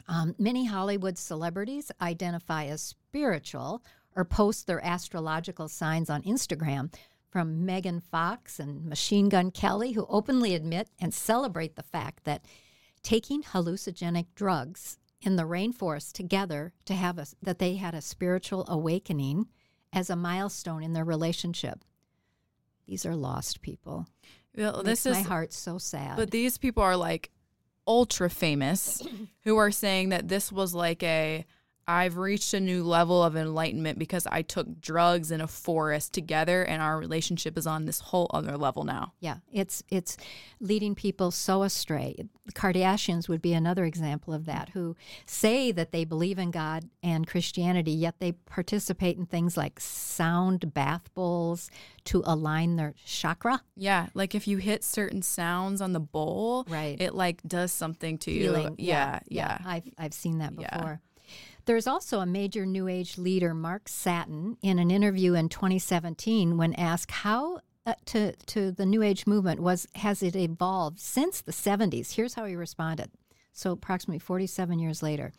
[0.09, 3.83] Um, many Hollywood celebrities identify as spiritual
[4.16, 6.93] or post their astrological signs on Instagram.
[7.31, 12.45] From Megan Fox and Machine Gun Kelly, who openly admit and celebrate the fact that
[13.05, 18.64] taking hallucinogenic drugs in the rainforest together to have a, that they had a spiritual
[18.68, 19.46] awakening
[19.92, 21.85] as a milestone in their relationship.
[22.87, 24.06] These are lost people.
[24.56, 26.16] Well, this my is heart so sad.
[26.16, 27.30] But these people are like
[27.87, 29.02] ultra famous
[29.42, 31.44] who are saying that this was like a
[31.90, 36.62] I've reached a new level of enlightenment because I took drugs in a forest together
[36.62, 39.12] and our relationship is on this whole other level now.
[39.18, 40.16] Yeah, it's it's
[40.61, 42.14] leading people so astray.
[42.46, 44.94] The Kardashians would be another example of that, who
[45.26, 50.72] say that they believe in God and Christianity, yet they participate in things like sound
[50.72, 51.70] bath bowls
[52.05, 53.62] to align their chakra.
[53.76, 57.00] Yeah, like if you hit certain sounds on the bowl, Right.
[57.00, 58.42] it like does something to you.
[58.42, 58.74] Healing.
[58.79, 59.59] Yeah, yeah.
[59.64, 60.96] I've I've seen that Yeah.
[61.70, 66.74] There's also a major New Age leader, Mark Satin, in an interview in 2017, when
[66.74, 71.52] asked how uh, to to the New Age movement was has it evolved since the
[71.52, 72.16] 70s.
[72.16, 73.12] Here's how he responded.
[73.52, 75.33] So approximately 47 years later,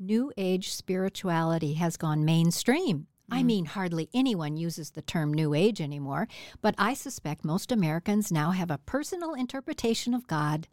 [0.00, 3.06] New Age spirituality has gone mainstream.
[3.30, 6.26] I mean, hardly anyone uses the term New Age anymore,
[6.60, 10.66] but I suspect most Americans now have a personal interpretation of God.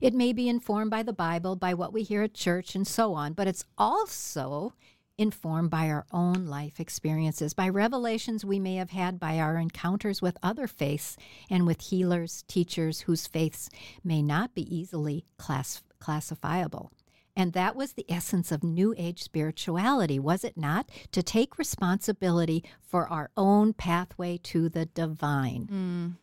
[0.00, 3.14] It may be informed by the Bible, by what we hear at church, and so
[3.14, 4.74] on, but it's also
[5.18, 10.22] informed by our own life experiences, by revelations we may have had by our encounters
[10.22, 11.16] with other faiths
[11.50, 13.68] and with healers, teachers whose faiths
[14.04, 16.92] may not be easily class- classifiable.
[17.34, 20.90] And that was the essence of New Age spirituality, was it not?
[21.12, 25.68] To take responsibility for our own pathway to the divine.
[25.70, 26.16] Mm.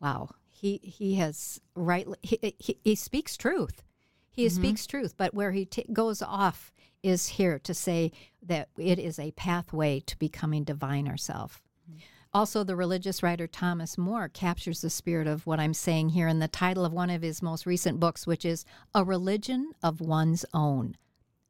[0.00, 0.30] Wow.
[0.62, 3.82] He, he has rightly, he, he, he speaks truth.
[4.30, 4.54] He mm-hmm.
[4.54, 6.72] speaks truth, but where he t- goes off
[7.02, 11.64] is here to say that it is a pathway to becoming divine ourself.
[11.90, 11.98] Mm-hmm.
[12.32, 16.38] Also, the religious writer Thomas Moore captures the spirit of what I'm saying here in
[16.38, 20.44] the title of one of his most recent books, which is A Religion of One's
[20.54, 20.96] Own,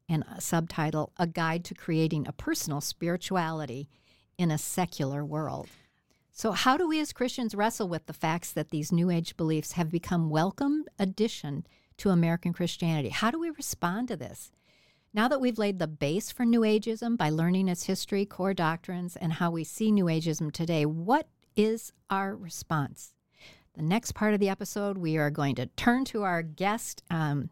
[0.09, 3.89] and a subtitle A Guide to Creating a Personal Spirituality
[4.39, 5.69] in a Secular World.
[6.35, 9.73] So, how do we as Christians wrestle with the facts that these New Age beliefs
[9.73, 11.63] have become welcome addition
[11.97, 13.09] to American Christianity?
[13.09, 14.51] How do we respond to this?
[15.13, 19.15] Now that we've laid the base for New Ageism by learning its history, core doctrines,
[19.15, 23.13] and how we see New Ageism today, what is our response?
[23.75, 27.51] The next part of the episode, we are going to turn to our guest, um,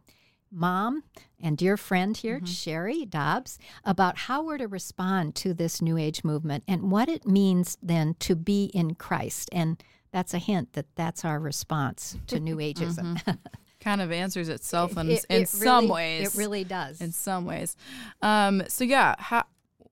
[0.51, 1.03] mom
[1.39, 6.23] and dear friend here, Sherry Dobbs, about how we're to respond to this New Age
[6.23, 9.49] movement and what it means then to be in Christ.
[9.51, 13.37] And that's a hint that that's our response to New Ageism.
[13.79, 16.35] kind of answers itself in, It- in it some really- ways.
[16.35, 17.01] It really does.
[17.01, 17.75] in some ways.
[18.21, 19.45] Um, so yeah, how,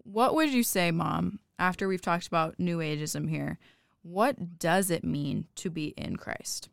[0.04, 1.40] what would you say, Mom?
[1.58, 3.60] After we've talked about New Ageism here,
[4.02, 6.70] what does it mean to be in Christ?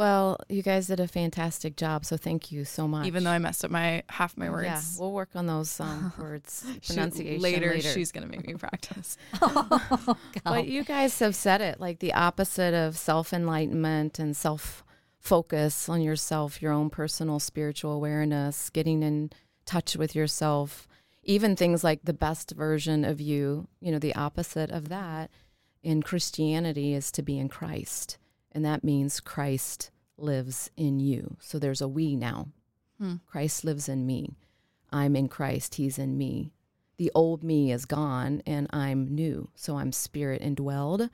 [0.00, 3.06] Well, you guys did a fantastic job, so thank you so much.
[3.06, 4.64] Even though I messed up my half my words.
[4.64, 7.92] Yeah, we'll work on those um, words She- pronunciation later, later.
[7.92, 9.18] she's gonna make me practice.
[9.42, 14.84] oh, But you guys have said it like the opposite of self enlightenment and self
[15.18, 19.28] focus on yourself, your own personal spiritual awareness, getting in
[19.66, 20.88] touch with yourself,
[21.24, 25.30] even things like the best version of you, you know, the opposite of that
[25.82, 28.16] in Christianity is to be in Christ.
[28.52, 31.36] And that means Christ lives in you.
[31.40, 32.48] So there's a we now.
[33.00, 33.16] Hmm.
[33.26, 34.36] Christ lives in me.
[34.92, 36.52] I'm in Christ, He's in me.
[36.98, 39.48] The old me is gone and I'm new.
[39.54, 41.08] So I'm spirit indwelled.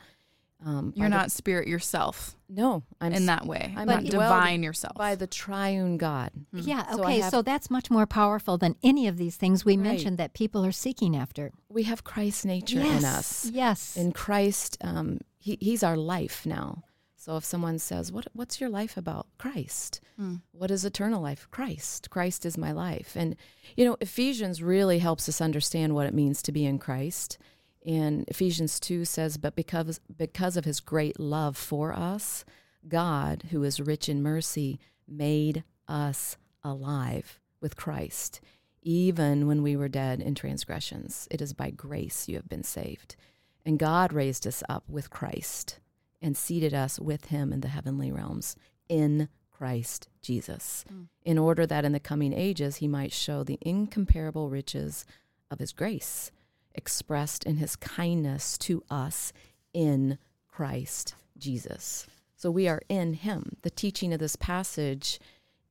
[0.64, 3.74] Um, You're by the- not spirit yourself no, I'm in s- that way.
[3.76, 4.94] I'm not divine yourself.
[4.96, 6.30] by the triune God.
[6.52, 7.20] yeah, So I okay.
[7.20, 9.82] have- So that's much more powerful than any of these things we Right.
[9.84, 11.52] mentioned that people are seeking after.
[11.68, 12.98] We have Christ's nature yes.
[12.98, 13.44] in us.
[13.52, 13.96] Yes.
[13.98, 16.82] In Christ, um, he, He's our life now.
[17.26, 20.00] So if someone says, "What What's your life about?" Christ.
[20.14, 20.36] Hmm.
[20.52, 21.48] What is eternal life?
[21.50, 22.08] Christ.
[22.08, 23.16] Christ is my life.
[23.16, 23.34] And
[23.76, 27.36] you know, Ephesians really helps us understand what it means to be in Christ.
[27.84, 32.44] And Ephesians two says, "But because because of His great love for us,
[32.86, 38.40] God, who is rich in mercy, made us alive with Christ."
[38.82, 43.16] Even when we were dead in transgressions, it is by grace you have been saved.
[43.64, 45.80] And God raised us up with Christ
[46.20, 48.56] and seated us with him in the heavenly realms
[48.88, 50.84] in Christ Jesus,
[51.24, 55.06] in order that in the coming ages he might show the incomparable riches
[55.50, 56.30] of his grace
[56.74, 59.32] expressed in his kindness to us
[59.72, 62.06] in Christ Jesus.
[62.36, 63.56] So we are in him.
[63.62, 65.18] The teaching of this passage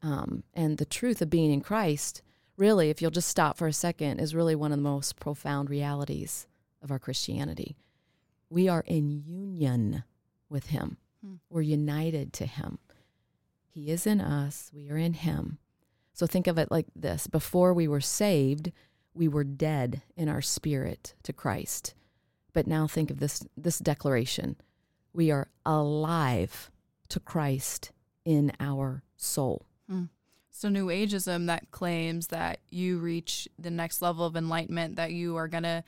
[0.01, 2.21] um, and the truth of being in Christ,
[2.57, 5.69] really, if you'll just stop for a second, is really one of the most profound
[5.69, 6.47] realities
[6.81, 7.75] of our Christianity.
[8.49, 10.03] We are in union
[10.49, 11.35] with Him, Hmm.
[11.49, 12.79] we're united to Him.
[13.67, 15.57] He is in us, we are in Him.
[16.13, 18.71] So think of it like this before we were saved,
[19.13, 21.93] we were dead in our spirit to Christ.
[22.53, 24.55] But now think of this, this declaration
[25.13, 26.69] we are alive
[27.09, 27.91] to Christ
[28.25, 29.65] in our soul.
[30.49, 35.35] So New Ageism that claims that you reach the next level of enlightenment, that you
[35.35, 35.83] are gonna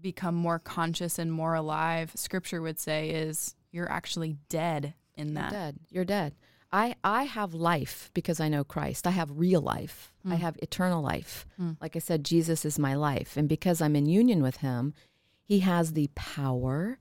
[0.00, 2.12] become more conscious and more alive.
[2.16, 5.50] Scripture would say is you're actually dead in You're that.
[5.50, 5.78] dead.
[5.90, 6.34] You're dead.
[6.72, 9.06] I, I have life because I know Christ.
[9.06, 10.12] I have real life.
[10.24, 10.38] I Mm.
[10.38, 11.44] have eternal life.
[11.60, 11.76] Mm.
[11.80, 13.36] Like I said, Jesus is my life.
[13.36, 14.94] And because I'm in union with him,
[15.42, 17.00] he has the power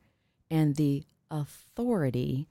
[0.50, 2.48] and the authority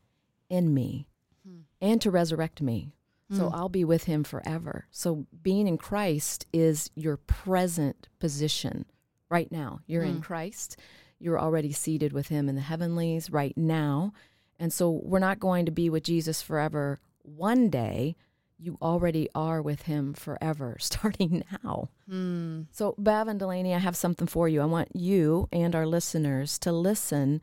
[0.48, 1.06] in me
[1.44, 1.60] Hmm.
[1.80, 2.92] and to resurrect me.
[3.30, 3.54] So Mm.
[3.54, 4.86] I'll be with him forever.
[4.90, 8.86] So being in Christ is your present position
[9.28, 9.80] right now.
[9.86, 10.22] You're in Mm.
[10.22, 10.76] Christ.
[11.18, 14.12] You're already seated with him in the heavenlies right now.
[14.58, 18.16] And so we're not going to be with Jesus forever one day.
[18.58, 21.90] You already are with him forever, starting now.
[22.08, 22.62] Hmm.
[22.72, 24.60] So, Bev and Delaney, I have something for you.
[24.60, 27.40] I want you and our listeners to listen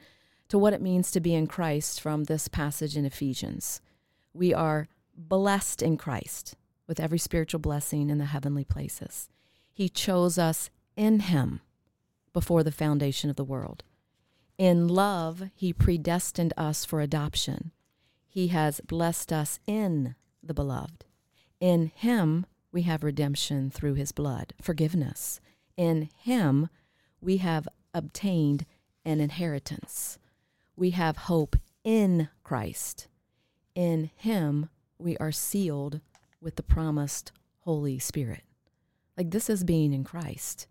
[0.50, 3.82] to what it means to be in Christ from this passage in Ephesians.
[4.34, 6.56] We are blessed in Christ
[6.88, 9.30] with every spiritual blessing in the heavenly places.
[9.72, 11.62] He chose us in Him
[12.36, 13.82] before the foundation of the world.
[14.58, 17.71] In love, He predestined us for adoption.
[18.28, 21.06] He has blessed us in the beloved.
[21.62, 25.39] In Him, we have redemption through His blood, forgiveness.
[25.78, 26.67] In Him,
[27.21, 28.65] we have obtained
[29.06, 30.19] an inheritance.
[30.76, 33.08] We have hope in Christ.
[33.76, 34.67] In Him,
[35.00, 36.02] we are sealed
[36.41, 38.43] with the promised Holy Spirit.
[39.17, 40.67] Like this is being in Christ.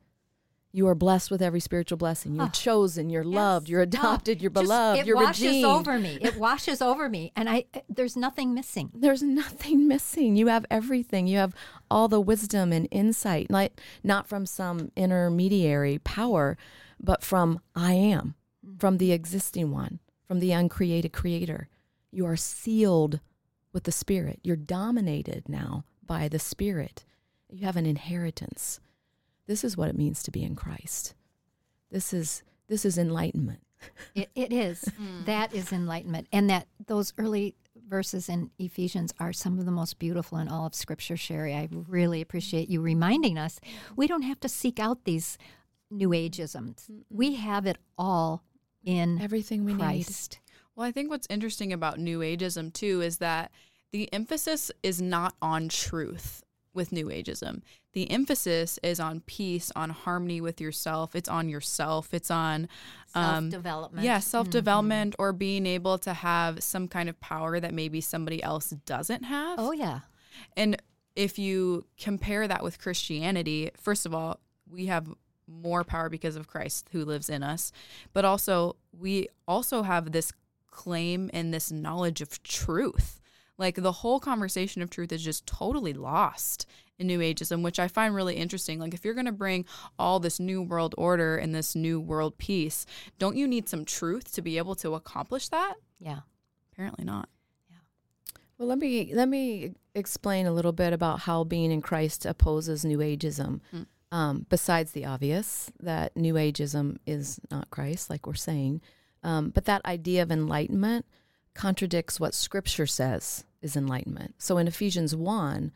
[0.76, 2.34] You are blessed with every spiritual blessing.
[2.34, 3.08] You're Ah, chosen.
[3.08, 3.68] You're loved.
[3.68, 4.42] You're No, adopted.
[4.42, 4.98] you're just- beloved.
[4.98, 5.64] It you're washes redeemed.
[5.66, 6.18] over me.
[6.20, 8.90] It washes over me, and I eh, there's nothing missing.
[9.04, 10.34] There's nothing missing.
[10.34, 11.28] You have everything.
[11.28, 11.54] You have
[11.88, 16.58] all the wisdom and insight, like not from some intermediary power,
[16.98, 18.34] but from I am,
[18.66, 18.80] mm.
[18.80, 21.68] from the existing one, from the uncreated creator.
[22.10, 23.20] You are sealed
[23.72, 24.40] with the Spirit.
[24.42, 27.04] You're dominated now by the Spirit.
[27.48, 28.80] You have an inheritance.
[29.46, 31.14] This is what it means to be in Christ.
[31.90, 33.60] This is this is enlightenment.
[34.14, 34.82] It, it is.
[34.98, 35.26] Mm.
[35.26, 37.54] That is enlightenment, and that those early
[37.86, 41.18] verses in Ephesians are some of the most beautiful in all of Scripture.
[41.18, 43.60] Sherry, I really appreciate you reminding us
[43.94, 45.36] we don't have to seek out these
[45.90, 46.88] New Ageisms.
[47.10, 48.42] We have it all
[48.84, 49.80] in Everything we need.
[49.80, 50.40] Christ.
[50.74, 53.50] Well, I think what's interesting about New Ageism too is that
[53.92, 56.43] the emphasis is not on truth
[56.74, 57.62] with New Ageism.
[57.92, 61.14] The emphasis is on peace, on harmony with yourself.
[61.14, 62.12] It's on yourself.
[62.12, 62.68] It's on
[63.14, 64.04] um, self development.
[64.04, 65.22] Yeah, self development mm-hmm.
[65.22, 69.58] or being able to have some kind of power that maybe somebody else doesn't have.
[69.58, 70.00] Oh, yeah.
[70.56, 70.82] And
[71.16, 75.06] if you compare that with Christianity, first of all, we have
[75.46, 77.70] more power because of Christ who lives in us,
[78.12, 80.32] but also we also have this
[80.70, 83.20] claim and this knowledge of truth.
[83.58, 86.66] Like the whole conversation of truth is just totally lost
[86.98, 88.78] in New Ageism, which I find really interesting.
[88.78, 89.64] Like, if you're going to bring
[89.98, 92.86] all this new world order and this new world peace,
[93.18, 95.74] don't you need some truth to be able to accomplish that?
[95.98, 96.20] Yeah.
[96.72, 97.28] Apparently not.
[97.70, 97.78] Yeah.
[98.58, 102.84] Well, let me let me explain a little bit about how being in Christ opposes
[102.84, 103.60] New Ageism.
[103.72, 103.86] Mm.
[104.12, 108.80] Um, besides the obvious that New Ageism is not Christ, like we're saying,
[109.24, 111.04] um, but that idea of enlightenment
[111.54, 114.34] contradicts what Scripture says is enlightenment.
[114.38, 115.72] So in Ephesians 1,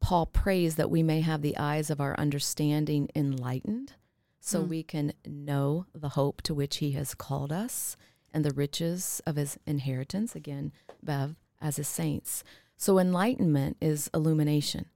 [0.00, 3.94] Paul prays that we may have the eyes of our understanding enlightened
[4.40, 4.68] so mm.
[4.68, 7.96] we can know the hope to which he has called us
[8.32, 12.44] and the riches of his inheritance, again, Bev, as his saints.
[12.76, 14.86] So enlightenment is illumination.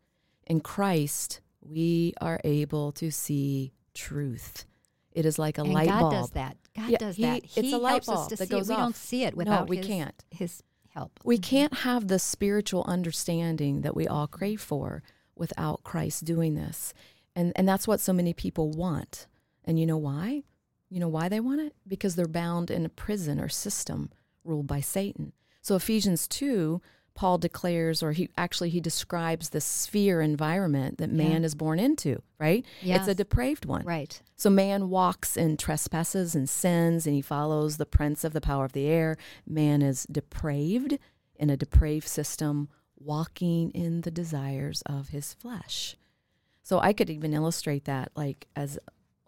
[0.46, 4.66] In Christ, we are able to see truth.
[5.12, 6.12] It is like a and light God bulb.
[6.12, 6.56] God does that.
[6.76, 7.44] God yeah, does he, that.
[7.44, 8.72] He it's a light bulb that goes it.
[8.72, 8.78] off.
[8.78, 10.24] We don't see it without no, we his, can't.
[10.30, 11.18] his help.
[11.24, 11.42] We mm-hmm.
[11.42, 15.02] can't have the spiritual understanding that we all crave for
[15.34, 16.92] without Christ doing this.
[17.34, 19.26] And and that's what so many people want.
[19.64, 20.44] And you know why?
[20.88, 21.74] You know why they want it?
[21.86, 24.10] Because they're bound in a prison or system
[24.44, 25.32] ruled by Satan.
[25.62, 26.80] So Ephesians 2
[27.20, 31.46] Paul declares, or he actually he describes the sphere environment that man yeah.
[31.46, 32.22] is born into.
[32.38, 32.64] Right?
[32.80, 33.00] Yes.
[33.00, 33.84] It's a depraved one.
[33.84, 34.22] Right.
[34.36, 38.64] So man walks in trespasses and sins, and he follows the prince of the power
[38.64, 39.18] of the air.
[39.46, 40.98] Man is depraved
[41.36, 45.96] in a depraved system, walking in the desires of his flesh.
[46.62, 48.78] So I could even illustrate that like as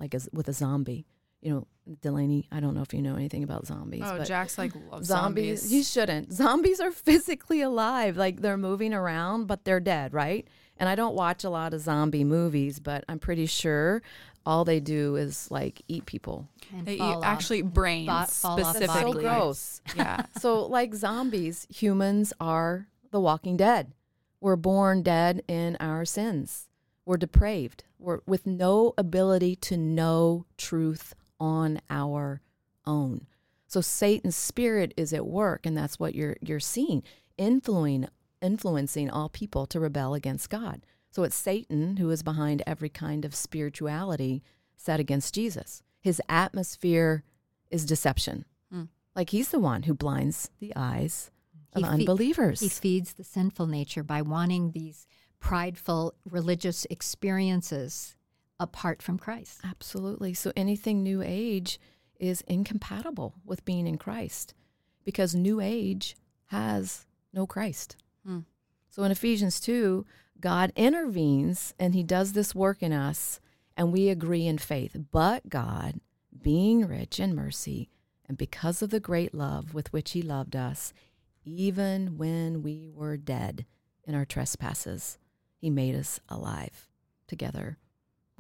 [0.01, 1.05] like as with a zombie
[1.43, 1.67] you know,
[2.01, 4.03] Delaney, I don't know if you know anything about zombies.
[4.05, 5.61] Oh, but Jack's like loves zombies.
[5.61, 5.73] zombies.
[5.73, 6.33] You shouldn't.
[6.33, 8.17] Zombies are physically alive.
[8.17, 10.47] Like they're moving around, but they're dead, right?
[10.77, 14.03] And I don't watch a lot of zombie movies, but I'm pretty sure
[14.47, 16.49] all they do is like eat people.
[16.73, 19.13] And they eat actually brains fall, fall specifically.
[19.13, 19.81] so gross.
[19.97, 20.27] yeah.
[20.39, 23.93] so like zombies, humans are the walking dead.
[24.41, 26.69] We're born dead in our sins.
[27.05, 27.85] We're depraved.
[27.99, 32.41] We're with no ability to know truth on our
[32.87, 33.27] own.
[33.67, 37.03] So Satan's spirit is at work, and that's what you're you're seeing,
[37.37, 38.09] influencing
[38.41, 40.85] influencing all people to rebel against God.
[41.11, 44.43] So it's Satan who is behind every kind of spirituality
[44.77, 45.83] set against Jesus.
[46.01, 47.23] His atmosphere
[47.71, 48.45] is deception.
[48.75, 48.89] Mm.
[49.15, 51.31] Like he's the one who blinds the eyes
[51.73, 52.61] of he unbelievers.
[52.61, 55.07] Fe- he feeds the sinful nature by wanting these
[55.39, 58.17] prideful religious experiences
[58.63, 59.61] apart from Christ.
[59.65, 60.35] Absolutely.
[60.35, 61.81] So anything New Age
[62.19, 64.55] is incompatible with being in Christ
[65.05, 67.97] because New Age has no Christ.
[68.25, 68.41] Hmm.
[68.89, 70.07] So in Ephesians 2,
[70.41, 73.41] God intervenes and he does this work in us,
[73.77, 74.97] and we agree in faith.
[75.11, 76.01] But God,
[76.43, 77.89] being rich in mercy,
[78.29, 80.93] and because of the great love with which he loved us,
[81.45, 83.67] even when we were dead
[84.05, 85.19] in our trespasses,
[85.57, 86.89] he made us alive
[87.27, 87.79] together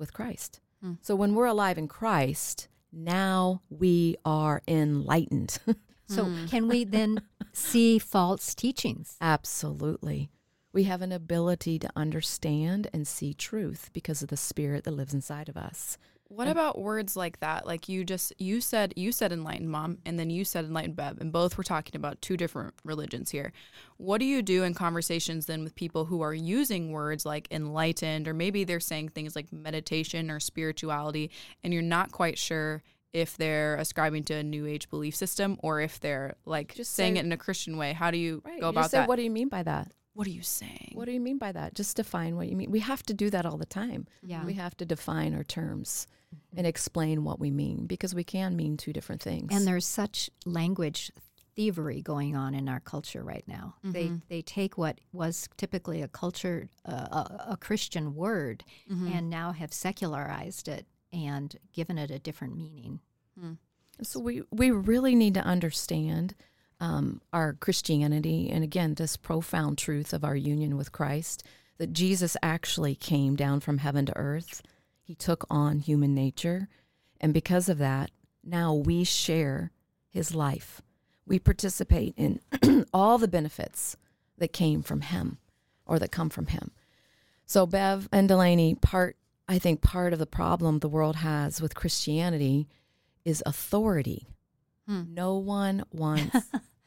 [0.02, 0.60] with Christ.
[0.82, 0.94] Hmm.
[1.00, 5.58] So when we're alive in Christ, now we are enlightened.
[6.08, 6.46] so hmm.
[6.46, 9.16] can we then see false teachings?
[9.20, 10.28] Absolutely.
[10.72, 15.14] We have an ability to understand and see truth because of the spirit that lives
[15.14, 15.98] inside of us.
[16.34, 17.66] What and, about words like that?
[17.66, 21.18] Like you just you said you said enlightened mom and then you said enlightened Bev
[21.20, 23.52] and both were talking about two different religions here.
[23.98, 28.26] What do you do in conversations then with people who are using words like enlightened
[28.26, 31.30] or maybe they're saying things like meditation or spirituality
[31.62, 35.80] and you're not quite sure if they're ascribing to a new age belief system or
[35.80, 37.92] if they're like just saying say, it in a Christian way.
[37.92, 39.08] How do you right, go about you say, that?
[39.08, 39.92] What do you mean by that?
[40.14, 40.92] What are you saying?
[40.94, 41.74] What do you mean by that?
[41.74, 42.70] Just define what you mean.
[42.70, 44.06] We have to do that all the time.
[44.22, 44.44] Yeah.
[44.44, 46.06] We have to define our terms.
[46.56, 49.54] And explain what we mean because we can mean two different things.
[49.54, 51.12] And there's such language
[51.54, 53.74] thievery going on in our culture right now.
[53.84, 53.92] Mm-hmm.
[53.92, 59.12] They they take what was typically a culture uh, a, a, Christian word mm-hmm.
[59.12, 63.00] and now have secularized it and given it a different meaning.
[63.38, 63.58] Mm.
[64.02, 66.34] So we we really need to understand
[66.80, 71.44] um, our Christianity, and again, this profound truth of our union with Christ
[71.78, 74.62] that Jesus actually came down from heaven to earth.
[75.12, 76.70] He took on human nature.
[77.20, 78.10] And because of that,
[78.42, 79.70] now we share
[80.08, 80.80] his life.
[81.26, 82.40] We participate in
[82.94, 83.98] all the benefits
[84.38, 85.36] that came from him
[85.84, 86.70] or that come from him.
[87.44, 91.74] So Bev and Delaney, part I think part of the problem the world has with
[91.74, 92.66] Christianity
[93.22, 94.28] is authority.
[94.88, 95.12] Hmm.
[95.12, 96.38] No one wants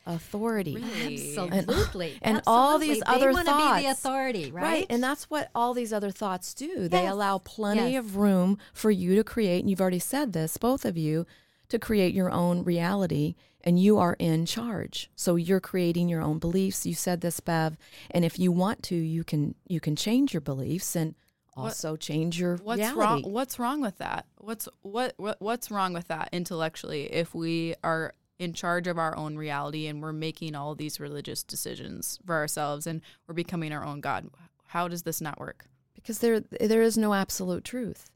[0.06, 0.76] authority.
[0.76, 1.30] Really?
[1.38, 2.18] Absolutely.
[2.22, 2.94] and all Absolutely.
[2.96, 4.00] these other they want to be the thoughts.
[4.00, 4.86] authority, right?
[4.90, 6.88] And that's what all these other thoughts do.
[6.88, 8.00] They allow plenty Yes.
[8.00, 11.26] of room for you to create, and you've already said this, both of you,
[11.70, 15.10] to create your own reality, and you are in charge.
[15.16, 16.86] So you're creating your own beliefs.
[16.86, 17.76] You said this, Bev,
[18.12, 21.16] and if you want to, you can you can change your beliefs and
[21.56, 23.00] What- also change your What's reality.
[23.00, 23.24] wrong?
[23.24, 24.28] What's wrong with that?
[24.38, 27.12] What's what, what what's wrong with that intellectually?
[27.12, 31.44] If we are in charge of our own reality and we're making all these religious
[31.44, 34.28] decisions for ourselves and we're becoming our own god,
[34.66, 35.68] how does this not work?
[35.94, 38.10] Because there there is no absolute truth.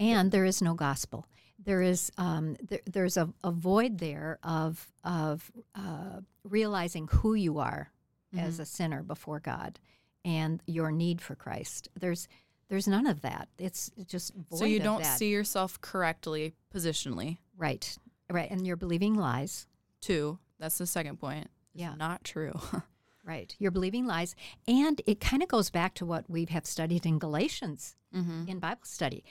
[0.00, 1.26] and there is no gospel.
[1.64, 7.58] There is um, there, there's a, a void there of of uh, realizing who you
[7.58, 7.90] are
[8.36, 9.78] as a sinner before God
[10.24, 11.88] and your need for Christ.
[11.98, 12.28] There's
[12.68, 13.48] there's none of that.
[13.58, 15.18] It's just void so you of don't that.
[15.18, 17.38] see yourself correctly positionally.
[17.56, 17.96] right,
[18.30, 19.66] right, and you're believing lies.
[20.00, 20.38] Two.
[20.58, 21.48] That's the second point.
[21.74, 21.94] It's Yeah.
[21.96, 22.52] not true.
[23.24, 24.34] Right, you're believing lies,
[24.66, 28.48] and it kind of goes back to what we have studied in Galatians mm-hmm.
[28.48, 29.22] in Bible study.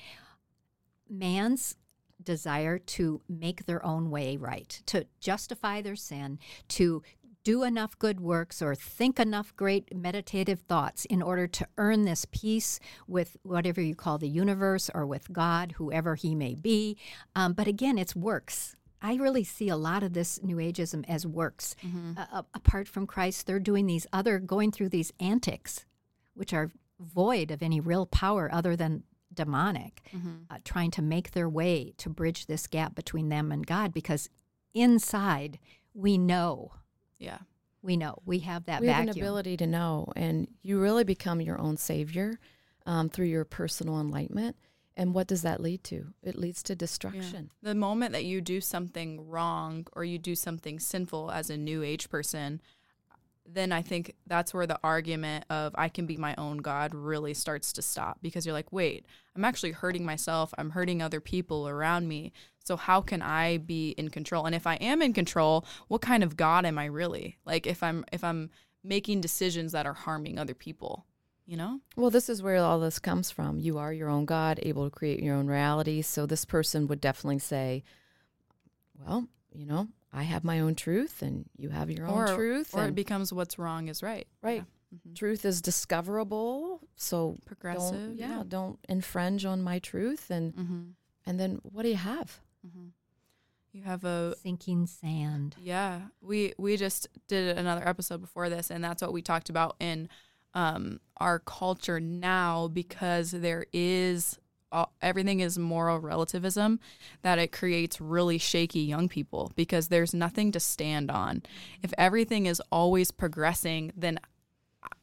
[1.09, 1.77] Man's
[2.21, 6.37] desire to make their own way right, to justify their sin,
[6.67, 7.01] to
[7.43, 12.25] do enough good works or think enough great meditative thoughts in order to earn this
[12.29, 16.97] peace with whatever you call the universe or with God, whoever he may be.
[17.35, 18.75] Um, but again, it's works.
[19.01, 21.75] I really see a lot of this New Ageism as works.
[22.17, 25.85] Uh, apart from Christ, they're doing these other, going through these antics,
[26.33, 30.01] which are void of any real power other than demonic,
[30.49, 34.29] uh, trying to make their way to bridge this gap between them and God because
[34.73, 35.59] inside
[35.93, 36.71] we know,
[37.19, 37.39] Yeah.
[37.81, 41.39] we know, we have that we have an ability to know, and you really become
[41.41, 42.39] your own savior
[42.85, 44.55] um, through your personal enlightenment.
[44.97, 46.13] And what does that lead to?
[46.23, 46.77] It leads to Yeah.
[46.77, 47.51] destruction.
[47.61, 51.83] The moment that you do something wrong or you do something sinful as a new
[51.83, 52.61] age person,
[53.45, 57.33] then I think that's where the argument of I can be my own God really
[57.33, 60.53] starts to stop because you're like, wait, I'm actually hurting myself.
[60.57, 62.33] I'm hurting other people around me.
[62.65, 64.45] So how can I be in control?
[64.45, 67.37] And if I am in control, what kind of God am I really?
[67.45, 68.49] Like if I'm if I'm
[68.83, 71.05] making decisions that are harming other people,
[71.47, 71.79] you know?
[71.95, 73.57] Well, this is where all this comes from.
[73.59, 76.01] You are your own God, able to create your own reality.
[76.03, 77.83] So this person would definitely say,
[78.99, 82.75] well, you know, I have my own truth and you have your own Or- truth.
[82.75, 84.27] Or it becomes what's wrong is right.
[84.41, 84.63] right.
[84.93, 85.15] Mhm.
[85.15, 86.81] Truth is discoverable.
[86.95, 87.91] So Progressive.
[87.91, 90.29] don't, yeah, don't infringe on my truth.
[90.31, 90.81] And, Mm-hmm.
[91.25, 92.39] and then what do you have?
[92.65, 92.87] Mm-hmm.
[93.73, 95.55] You have a Sinking sand.
[95.59, 96.07] yeah.
[96.21, 100.09] We we just did another episode before this, and that's what we talked about in
[100.57, 104.39] um, our culture now because there is
[104.71, 106.79] uh, everything is moral relativism
[107.21, 111.43] that it creates really shaky young people because there's nothing to stand on.
[111.83, 114.19] If everything is always progressing, then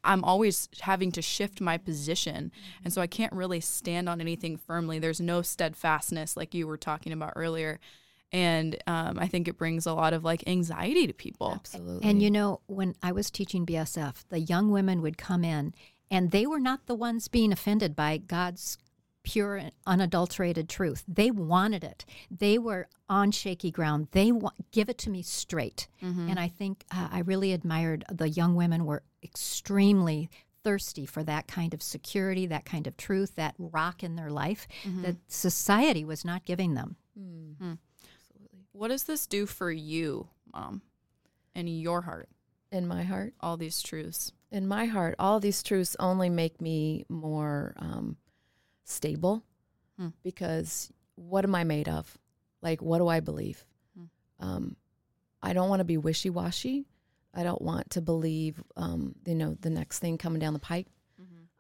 [0.03, 2.51] I'm always having to shift my position.
[2.83, 4.99] And so I can't really stand on anything firmly.
[4.99, 7.79] There's no steadfastness like you were talking about earlier.
[8.33, 11.53] And um, I think it brings a lot of like anxiety to people.
[11.55, 12.09] Absolutely.
[12.09, 15.72] And you know, when I was teaching BSF, the young women would come in
[16.11, 18.77] and they were not the ones being offended by God's
[19.22, 21.03] pure unadulterated truth.
[21.09, 22.05] They wanted it.
[22.31, 24.09] They were on shaky ground.
[24.12, 25.89] They want give it to me straight.
[26.29, 30.29] And I think uh, I really admired the young women were extremely
[30.62, 34.66] thirsty for that kind of security, that kind of truth, that rock in their life
[35.03, 36.97] that society was not giving them.
[37.18, 37.79] Mm,
[38.75, 40.83] What does this do for you, mom,
[41.55, 42.29] and your heart?
[42.72, 44.33] in my heart, All these truths.
[44.51, 48.16] in my heart, all these truths only make me more um,
[48.83, 49.45] stable
[49.97, 50.09] Hmm.
[50.25, 52.18] because what am I made of?
[52.62, 53.64] Like, what do I believe?
[53.97, 54.05] Hmm.
[54.41, 54.77] Um,
[55.41, 56.85] I don't want to be wishy washy.
[57.33, 60.89] I don't want to believe, um, you know, the next thing coming down the pike.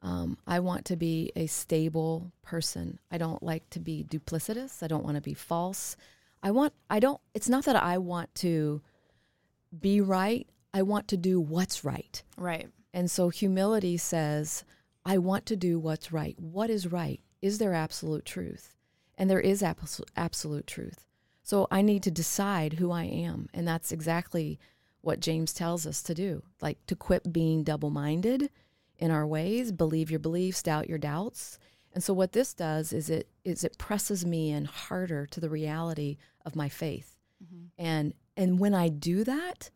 [0.02, 2.98] Um, I want to be a stable person.
[3.10, 4.82] I don't like to be duplicitous.
[4.82, 5.96] I don't want to be false.
[6.44, 8.82] I want, I don't, it's not that I want to
[9.80, 10.46] be right.
[10.72, 12.22] I want to do what's right.
[12.36, 12.68] Right.
[12.92, 14.62] And so humility says,
[15.04, 16.38] I want to do what's right.
[16.38, 17.20] What is right?
[17.42, 18.76] Is there absolute truth?
[19.16, 21.06] And there is absolute truth.
[21.42, 23.48] So I need to decide who I am.
[23.54, 24.58] And that's exactly
[25.00, 28.50] what James tells us to do like to quit being double minded
[28.98, 31.58] in our ways, believe your beliefs, doubt your doubts.
[31.92, 35.50] And so what this does is it is it presses me in harder to the
[35.50, 37.10] reality of my faith.
[37.78, 39.70] And and when I do that,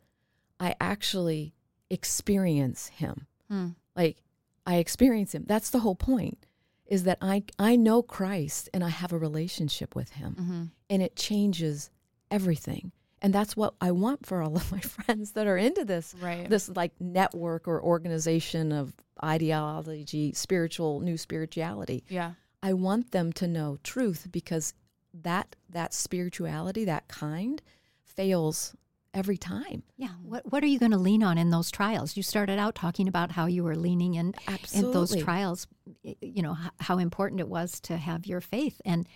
[0.58, 1.54] I actually
[1.90, 3.26] experience him.
[3.50, 3.68] Hmm.
[3.96, 4.22] Like
[4.66, 5.44] I experience him.
[5.46, 6.46] That's the whole point.
[6.86, 10.62] Is that I I know Christ and I have a relationship with him Mm-hmm.
[10.90, 11.90] and it changes
[12.30, 12.92] everything.
[13.20, 16.48] And that's what I want for all of my friends that are into this Right.
[16.48, 22.04] this like network or organization of ideology, spiritual new spirituality.
[22.08, 22.32] yeah.
[22.62, 24.74] I want them to know truth because
[25.22, 27.60] that that spirituality, that kind,
[28.02, 28.74] fails
[29.14, 29.82] every time.
[29.96, 30.08] Yeah.
[30.22, 32.16] What What are you going to lean on in those trials?
[32.16, 34.34] You started out talking about how you were leaning in
[34.74, 35.66] in those trials.
[36.02, 39.06] You know how important it was to have your faith, and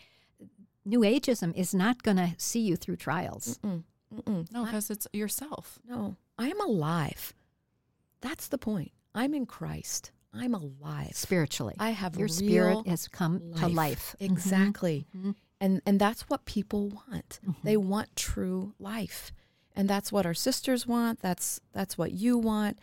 [0.84, 3.58] New Ageism is not going to see you through trials.
[3.62, 3.84] Mm-mm,
[4.14, 4.52] mm-mm.
[4.52, 5.78] No, because it's yourself.
[5.88, 7.32] No, I am alive.
[8.20, 8.92] That's the point.
[9.14, 10.10] I'm in Christ.
[10.34, 11.14] I'm alive.
[11.14, 14.16] Spiritually, I have your real spirit has come to life.
[14.18, 14.24] Mhm.
[14.32, 15.06] Exactly.
[15.14, 15.34] Mhm.
[15.62, 17.38] And and that's what people want.
[17.46, 17.52] Mm-hmm.
[17.62, 19.32] They want true life.
[19.76, 21.20] And that's what our sisters want.
[21.20, 22.80] That's that's what you want.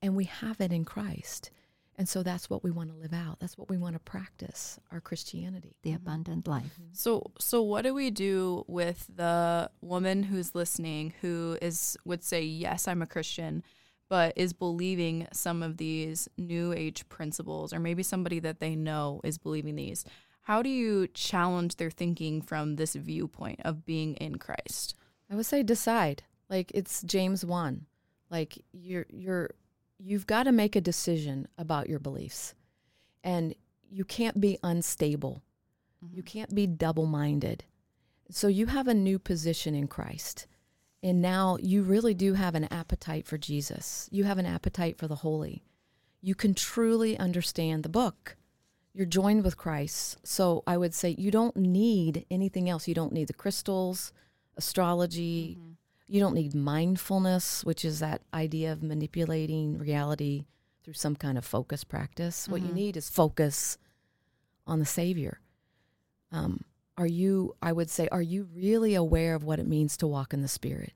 [0.00, 1.50] And we have it in Christ.
[1.98, 3.40] And so that's what we want to live out.
[3.40, 5.76] That's what we want to practice, our Christianity.
[5.82, 6.78] The abundant life.
[6.92, 12.42] So so what do we do with the woman who's listening who is would say
[12.42, 13.64] yes I'm a Christian
[14.08, 19.20] but is believing some of these new age principles or maybe somebody that they know
[19.24, 20.04] is believing these.
[20.42, 24.94] How do you challenge their thinking from this viewpoint of being in Christ?
[25.30, 26.24] I would say decide.
[26.50, 27.86] Like it's James 1.
[28.28, 29.50] Like you're you're
[29.98, 32.54] you've got to make a decision about your beliefs.
[33.22, 33.54] And
[33.88, 35.42] you can't be unstable.
[36.04, 36.16] Mm-hmm.
[36.16, 37.64] You can't be double-minded.
[38.30, 40.46] So you have a new position in Christ.
[41.04, 44.08] And now you really do have an appetite for Jesus.
[44.10, 45.64] You have an appetite for the holy.
[46.20, 48.36] You can truly understand the book.
[48.94, 50.18] You're joined with Christ.
[50.22, 52.86] So I would say you don't need anything else.
[52.86, 54.12] You don't need the crystals,
[54.56, 55.56] astrology.
[55.58, 55.72] Mm-hmm.
[56.08, 60.44] You don't need mindfulness, which is that idea of manipulating reality
[60.84, 62.48] through some kind of focus practice.
[62.48, 62.76] What you mm-hmm.
[62.76, 63.78] need is focus
[64.66, 65.40] on the Savior.
[66.30, 66.64] Um,
[66.98, 70.34] are you, I would say, are you really aware of what it means to walk
[70.34, 70.92] in the Spirit?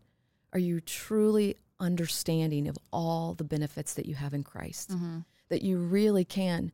[0.52, 4.90] Are you truly understanding of all the benefits that you have in Christ?
[4.90, 5.20] Mm-hmm.
[5.48, 6.72] That you really can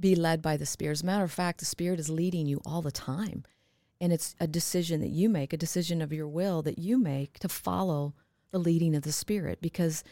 [0.00, 0.92] be led by the Spirit.
[0.92, 3.44] As a matter of fact, the Spirit is leading you all the time.
[4.00, 7.38] And it's a decision that you make, a decision of your will that you make
[7.40, 8.14] to follow
[8.50, 10.02] the leading of the Spirit because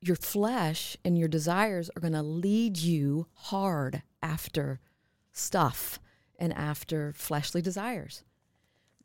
[0.00, 4.80] your flesh and your desires are going to lead you hard after
[5.32, 5.98] stuff
[6.38, 8.24] and after fleshly desires.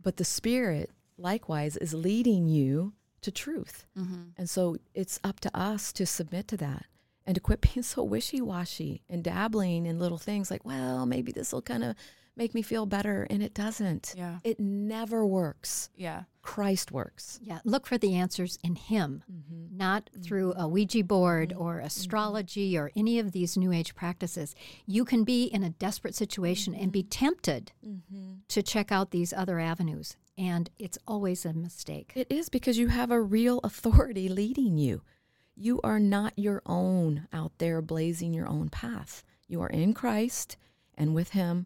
[0.02, 3.86] But the Spirit, likewise, is leading you to truth.
[3.98, 4.24] Mm-hmm.
[4.38, 6.86] And so it's up to us to submit to that
[7.28, 11.32] and to quit being so wishy washy and dabbling in little things like, well, maybe
[11.32, 11.96] this will kind of
[12.36, 13.28] make me feel better.
[13.30, 14.14] And it doesn't.
[14.16, 14.40] Yeah.
[14.44, 15.90] It never works.
[15.96, 16.24] Yeah.
[16.44, 17.42] Christ works.
[17.44, 19.78] Yeah, look for the answers in Him, mm-hmm.
[19.78, 20.22] not mm-hmm.
[20.22, 21.62] through a Ouija board mm-hmm.
[21.62, 24.56] or astrology or any of these New Age practices.
[24.86, 27.74] You can be in a desperate situation and be tempted
[28.48, 32.14] to check out these other avenues, and it's always a mistake.
[32.16, 35.02] It is because you have a real authority leading you.
[35.60, 39.24] You are not your own out there blazing your own path.
[39.48, 40.56] You are in Christ,
[40.96, 41.66] and with Him,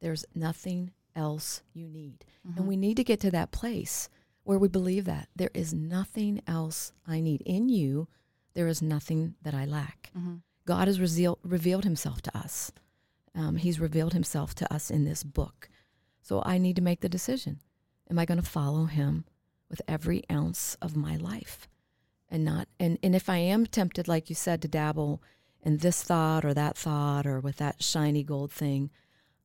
[0.00, 2.24] there's nothing else you need.
[2.56, 4.08] And we need to get to that place
[4.42, 7.42] where we believe that there is nothing else I need.
[7.42, 8.08] In you,
[8.54, 10.10] there is nothing that I lack.
[10.66, 12.72] God has revealed, revealed Himself to us.
[13.34, 15.68] Um, he's revealed Himself to us in this book.
[16.22, 17.60] So I need to make the decision.
[18.10, 19.24] Am I going to follow Him
[19.68, 21.68] with every ounce of my life?
[22.30, 25.22] And not and, and if I am tempted, like you said, to dabble
[25.62, 28.90] in this thought or that thought or with that shiny gold thing,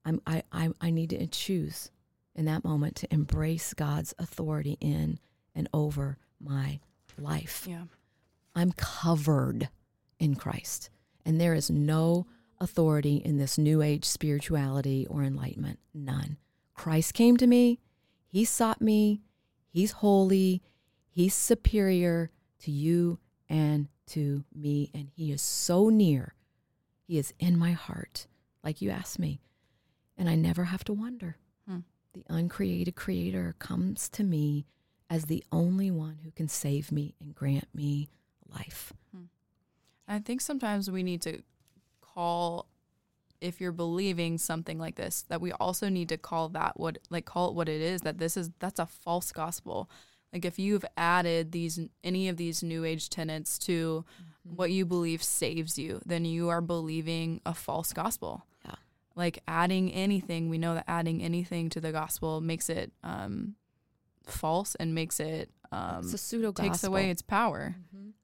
[0.03, 1.91] I'm I, I, I need to choose
[2.35, 5.19] in that moment to embrace God's authority in
[5.55, 6.79] and over my
[7.17, 7.65] life.
[7.67, 7.85] Yeah.
[8.55, 9.69] I'm covered
[10.19, 10.89] in Christ.
[11.25, 12.27] And there is no
[12.59, 15.79] authority in this new age spirituality or enlightenment.
[15.93, 16.37] None.
[16.73, 17.79] Christ came to me.
[18.27, 19.21] He sought me.
[19.69, 20.61] He's holy.
[21.09, 24.91] He's superior to you and to me.
[24.93, 26.33] And he is so near.
[27.07, 28.27] He is in my heart,
[28.63, 29.41] like you asked me.
[30.17, 31.37] And I never have to wonder.
[31.67, 31.79] Hmm.
[32.13, 34.65] The uncreated creator comes to me
[35.09, 38.09] as the only one who can save me and grant me
[38.47, 38.93] life.
[40.07, 41.41] I think sometimes we need to
[42.01, 42.67] call
[43.41, 47.25] if you're believing something like this that we also need to call that what like
[47.25, 49.89] call it what it is that this is that's a false gospel.
[50.35, 54.03] Like if you've added these any of these new age tenets to
[54.43, 58.45] what you believe saves you, then you are believing a false gospel.
[58.65, 58.75] Yeah.
[59.15, 63.55] Like adding anything, we know that adding anything to the gospel makes it um
[64.25, 67.77] false and makes it um, It's a pseudo takes away its power.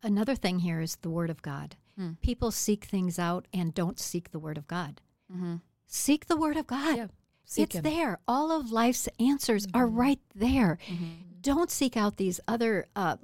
[0.04, 1.78] Another thing here is the Word of God.
[1.98, 2.12] Hmm.
[2.22, 5.00] People seek things out and don't seek the Word of God.
[5.88, 6.98] Seek the Word of God.
[6.98, 7.08] Yeah.
[7.46, 7.84] Seek it's Him.
[7.84, 8.20] there.
[8.28, 10.78] All of life's answers are right there.
[11.42, 13.18] Don't seek out these other uh,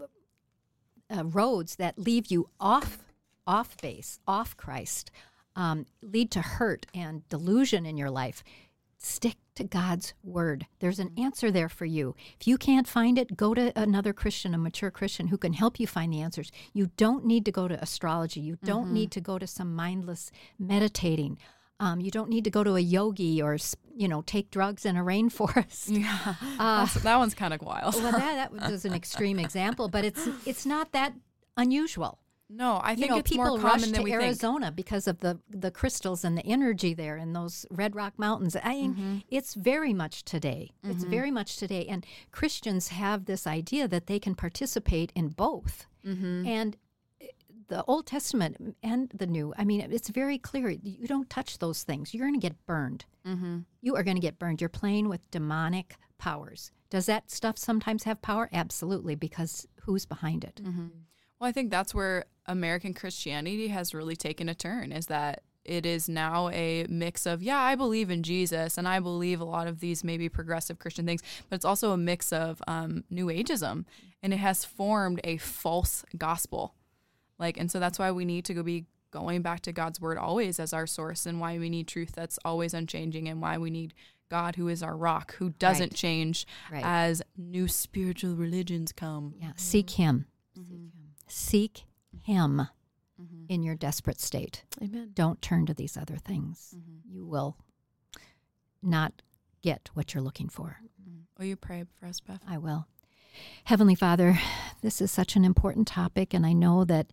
[1.16, 3.00] uh, roads that leave you off
[3.48, 5.10] off base, off Christ,
[5.56, 8.44] um, lead to hurt and delusion in your life.
[8.98, 10.66] Stick to God's word.
[10.80, 12.16] There's an answer there for you.
[12.40, 15.80] If you can't find it, go to another Christian, a mature Christian who can help
[15.80, 16.52] you find the answers.
[16.74, 18.42] You don't need to go to astrology.
[18.42, 21.38] You don't need to go to some mindless meditating.
[21.80, 23.58] Um, you don't need to go to a yogi or
[23.96, 25.90] you know take drugs in a rainforest.
[25.90, 27.96] Yeah, That's- that one's kind of wild.
[27.96, 31.14] well, that, that was an extreme example, but it's it's not that
[31.56, 32.20] unusual.
[32.50, 34.24] no, I You think know, it's people more rush than to we think.
[34.24, 38.56] Arizona because of the the crystals and the energy there in those Red Rock Mountains.
[38.56, 39.18] I mean, Mm-hmm.
[39.30, 40.72] it's very much today.
[40.84, 45.86] It's very much today, and Christians have this idea that they can participate in both.
[46.06, 46.48] Mm-hmm.
[46.48, 46.78] And
[47.68, 50.70] the Old Testament and the New, I mean, it's very clear.
[50.70, 52.14] You don't touch those things.
[52.14, 53.06] You're going to get burned.
[53.26, 53.60] Mm-hmm.
[53.82, 54.62] You are going to get burned.
[54.62, 56.72] You're playing with demonic powers.
[56.90, 58.50] Does that stuff sometimes have power?
[58.54, 60.62] Absolutely, because who's behind it?
[60.64, 60.88] Mm-hmm.
[61.40, 65.86] Well, I think that's where American Christianity has really taken a turn is that it
[65.86, 69.68] is now a mix of, yeah, I believe in Jesus and I believe a lot
[69.68, 73.84] of these maybe progressive Christian things, but it's also a mix of um, New Ageism
[74.24, 76.74] and it has formed a false gospel.
[77.40, 80.18] Like, and so that's why we need to go be going back to God's word
[80.18, 83.70] always as our source and why we need truth that's always unchanging and why we
[83.70, 83.94] need
[84.30, 85.98] God who is our rock, who doesn't Right.
[85.98, 86.84] change Right.
[86.86, 89.36] as new spiritual religions come.
[89.40, 90.26] Yeah, seek Him.
[90.60, 90.88] Mm-hmm.
[91.28, 91.84] Seek
[92.24, 92.68] Him
[93.48, 94.66] in your desperate state.
[94.82, 95.12] Amen.
[95.14, 96.74] Don't turn to these other things.
[96.78, 97.14] Mm-hmm.
[97.16, 97.58] You will
[98.84, 99.22] not
[99.62, 100.78] get what you're looking for.
[101.38, 102.42] Will you pray for us, Beth?
[102.48, 102.88] I will.
[103.66, 104.40] Heavenly Father,
[104.82, 107.08] this is such an important topic, and I know that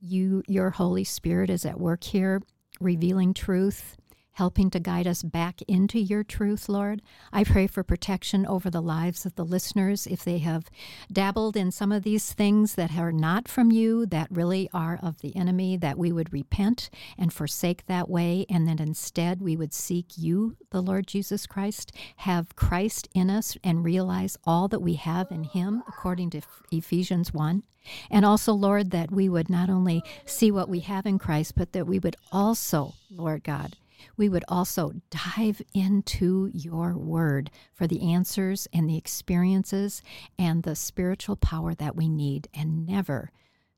[0.00, 2.42] you, your Holy Spirit, is at work here,
[2.80, 3.96] revealing truth,
[4.32, 7.02] helping to guide us back into your truth, Lord.
[7.32, 10.70] I pray for protection over the lives of the listeners if they have
[11.12, 15.20] dabbled in some of these things that are not from you, that really are of
[15.20, 19.74] the enemy, that we would repent and forsake that way, and that instead we would
[19.74, 24.94] seek you, the Lord Jesus Christ, have Christ in us, and realize all that we
[24.94, 27.62] have in Him, according to Ephesians 1.
[28.10, 31.72] And also, Lord, that we would not only see what we have in Christ, but
[31.72, 33.76] that we would also, Lord God,
[34.16, 40.02] we would also dive into your word for the answers and the experiences
[40.38, 43.30] and the spiritual power that we need and never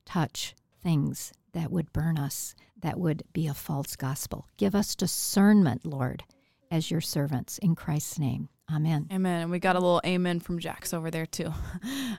[0.05, 4.47] touch things that would burn us, that would be a false gospel.
[4.57, 6.23] Give us discernment, Lord,
[6.69, 7.57] as your servants.
[7.59, 8.49] In Christ's name.
[8.73, 9.07] Amen.
[9.11, 9.43] Amen.
[9.43, 11.51] And we got a little amen from Jax over there too.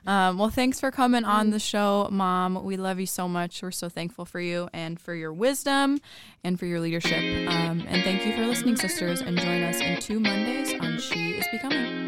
[0.05, 2.63] Um, well, thanks for coming on the show, Mom.
[2.63, 3.61] We love you so much.
[3.61, 5.99] We're so thankful for you and for your wisdom
[6.45, 7.19] and for your leadership.
[7.49, 9.19] Um, and thank you for listening, sisters.
[9.19, 12.06] And join us in two Mondays on She is Becoming.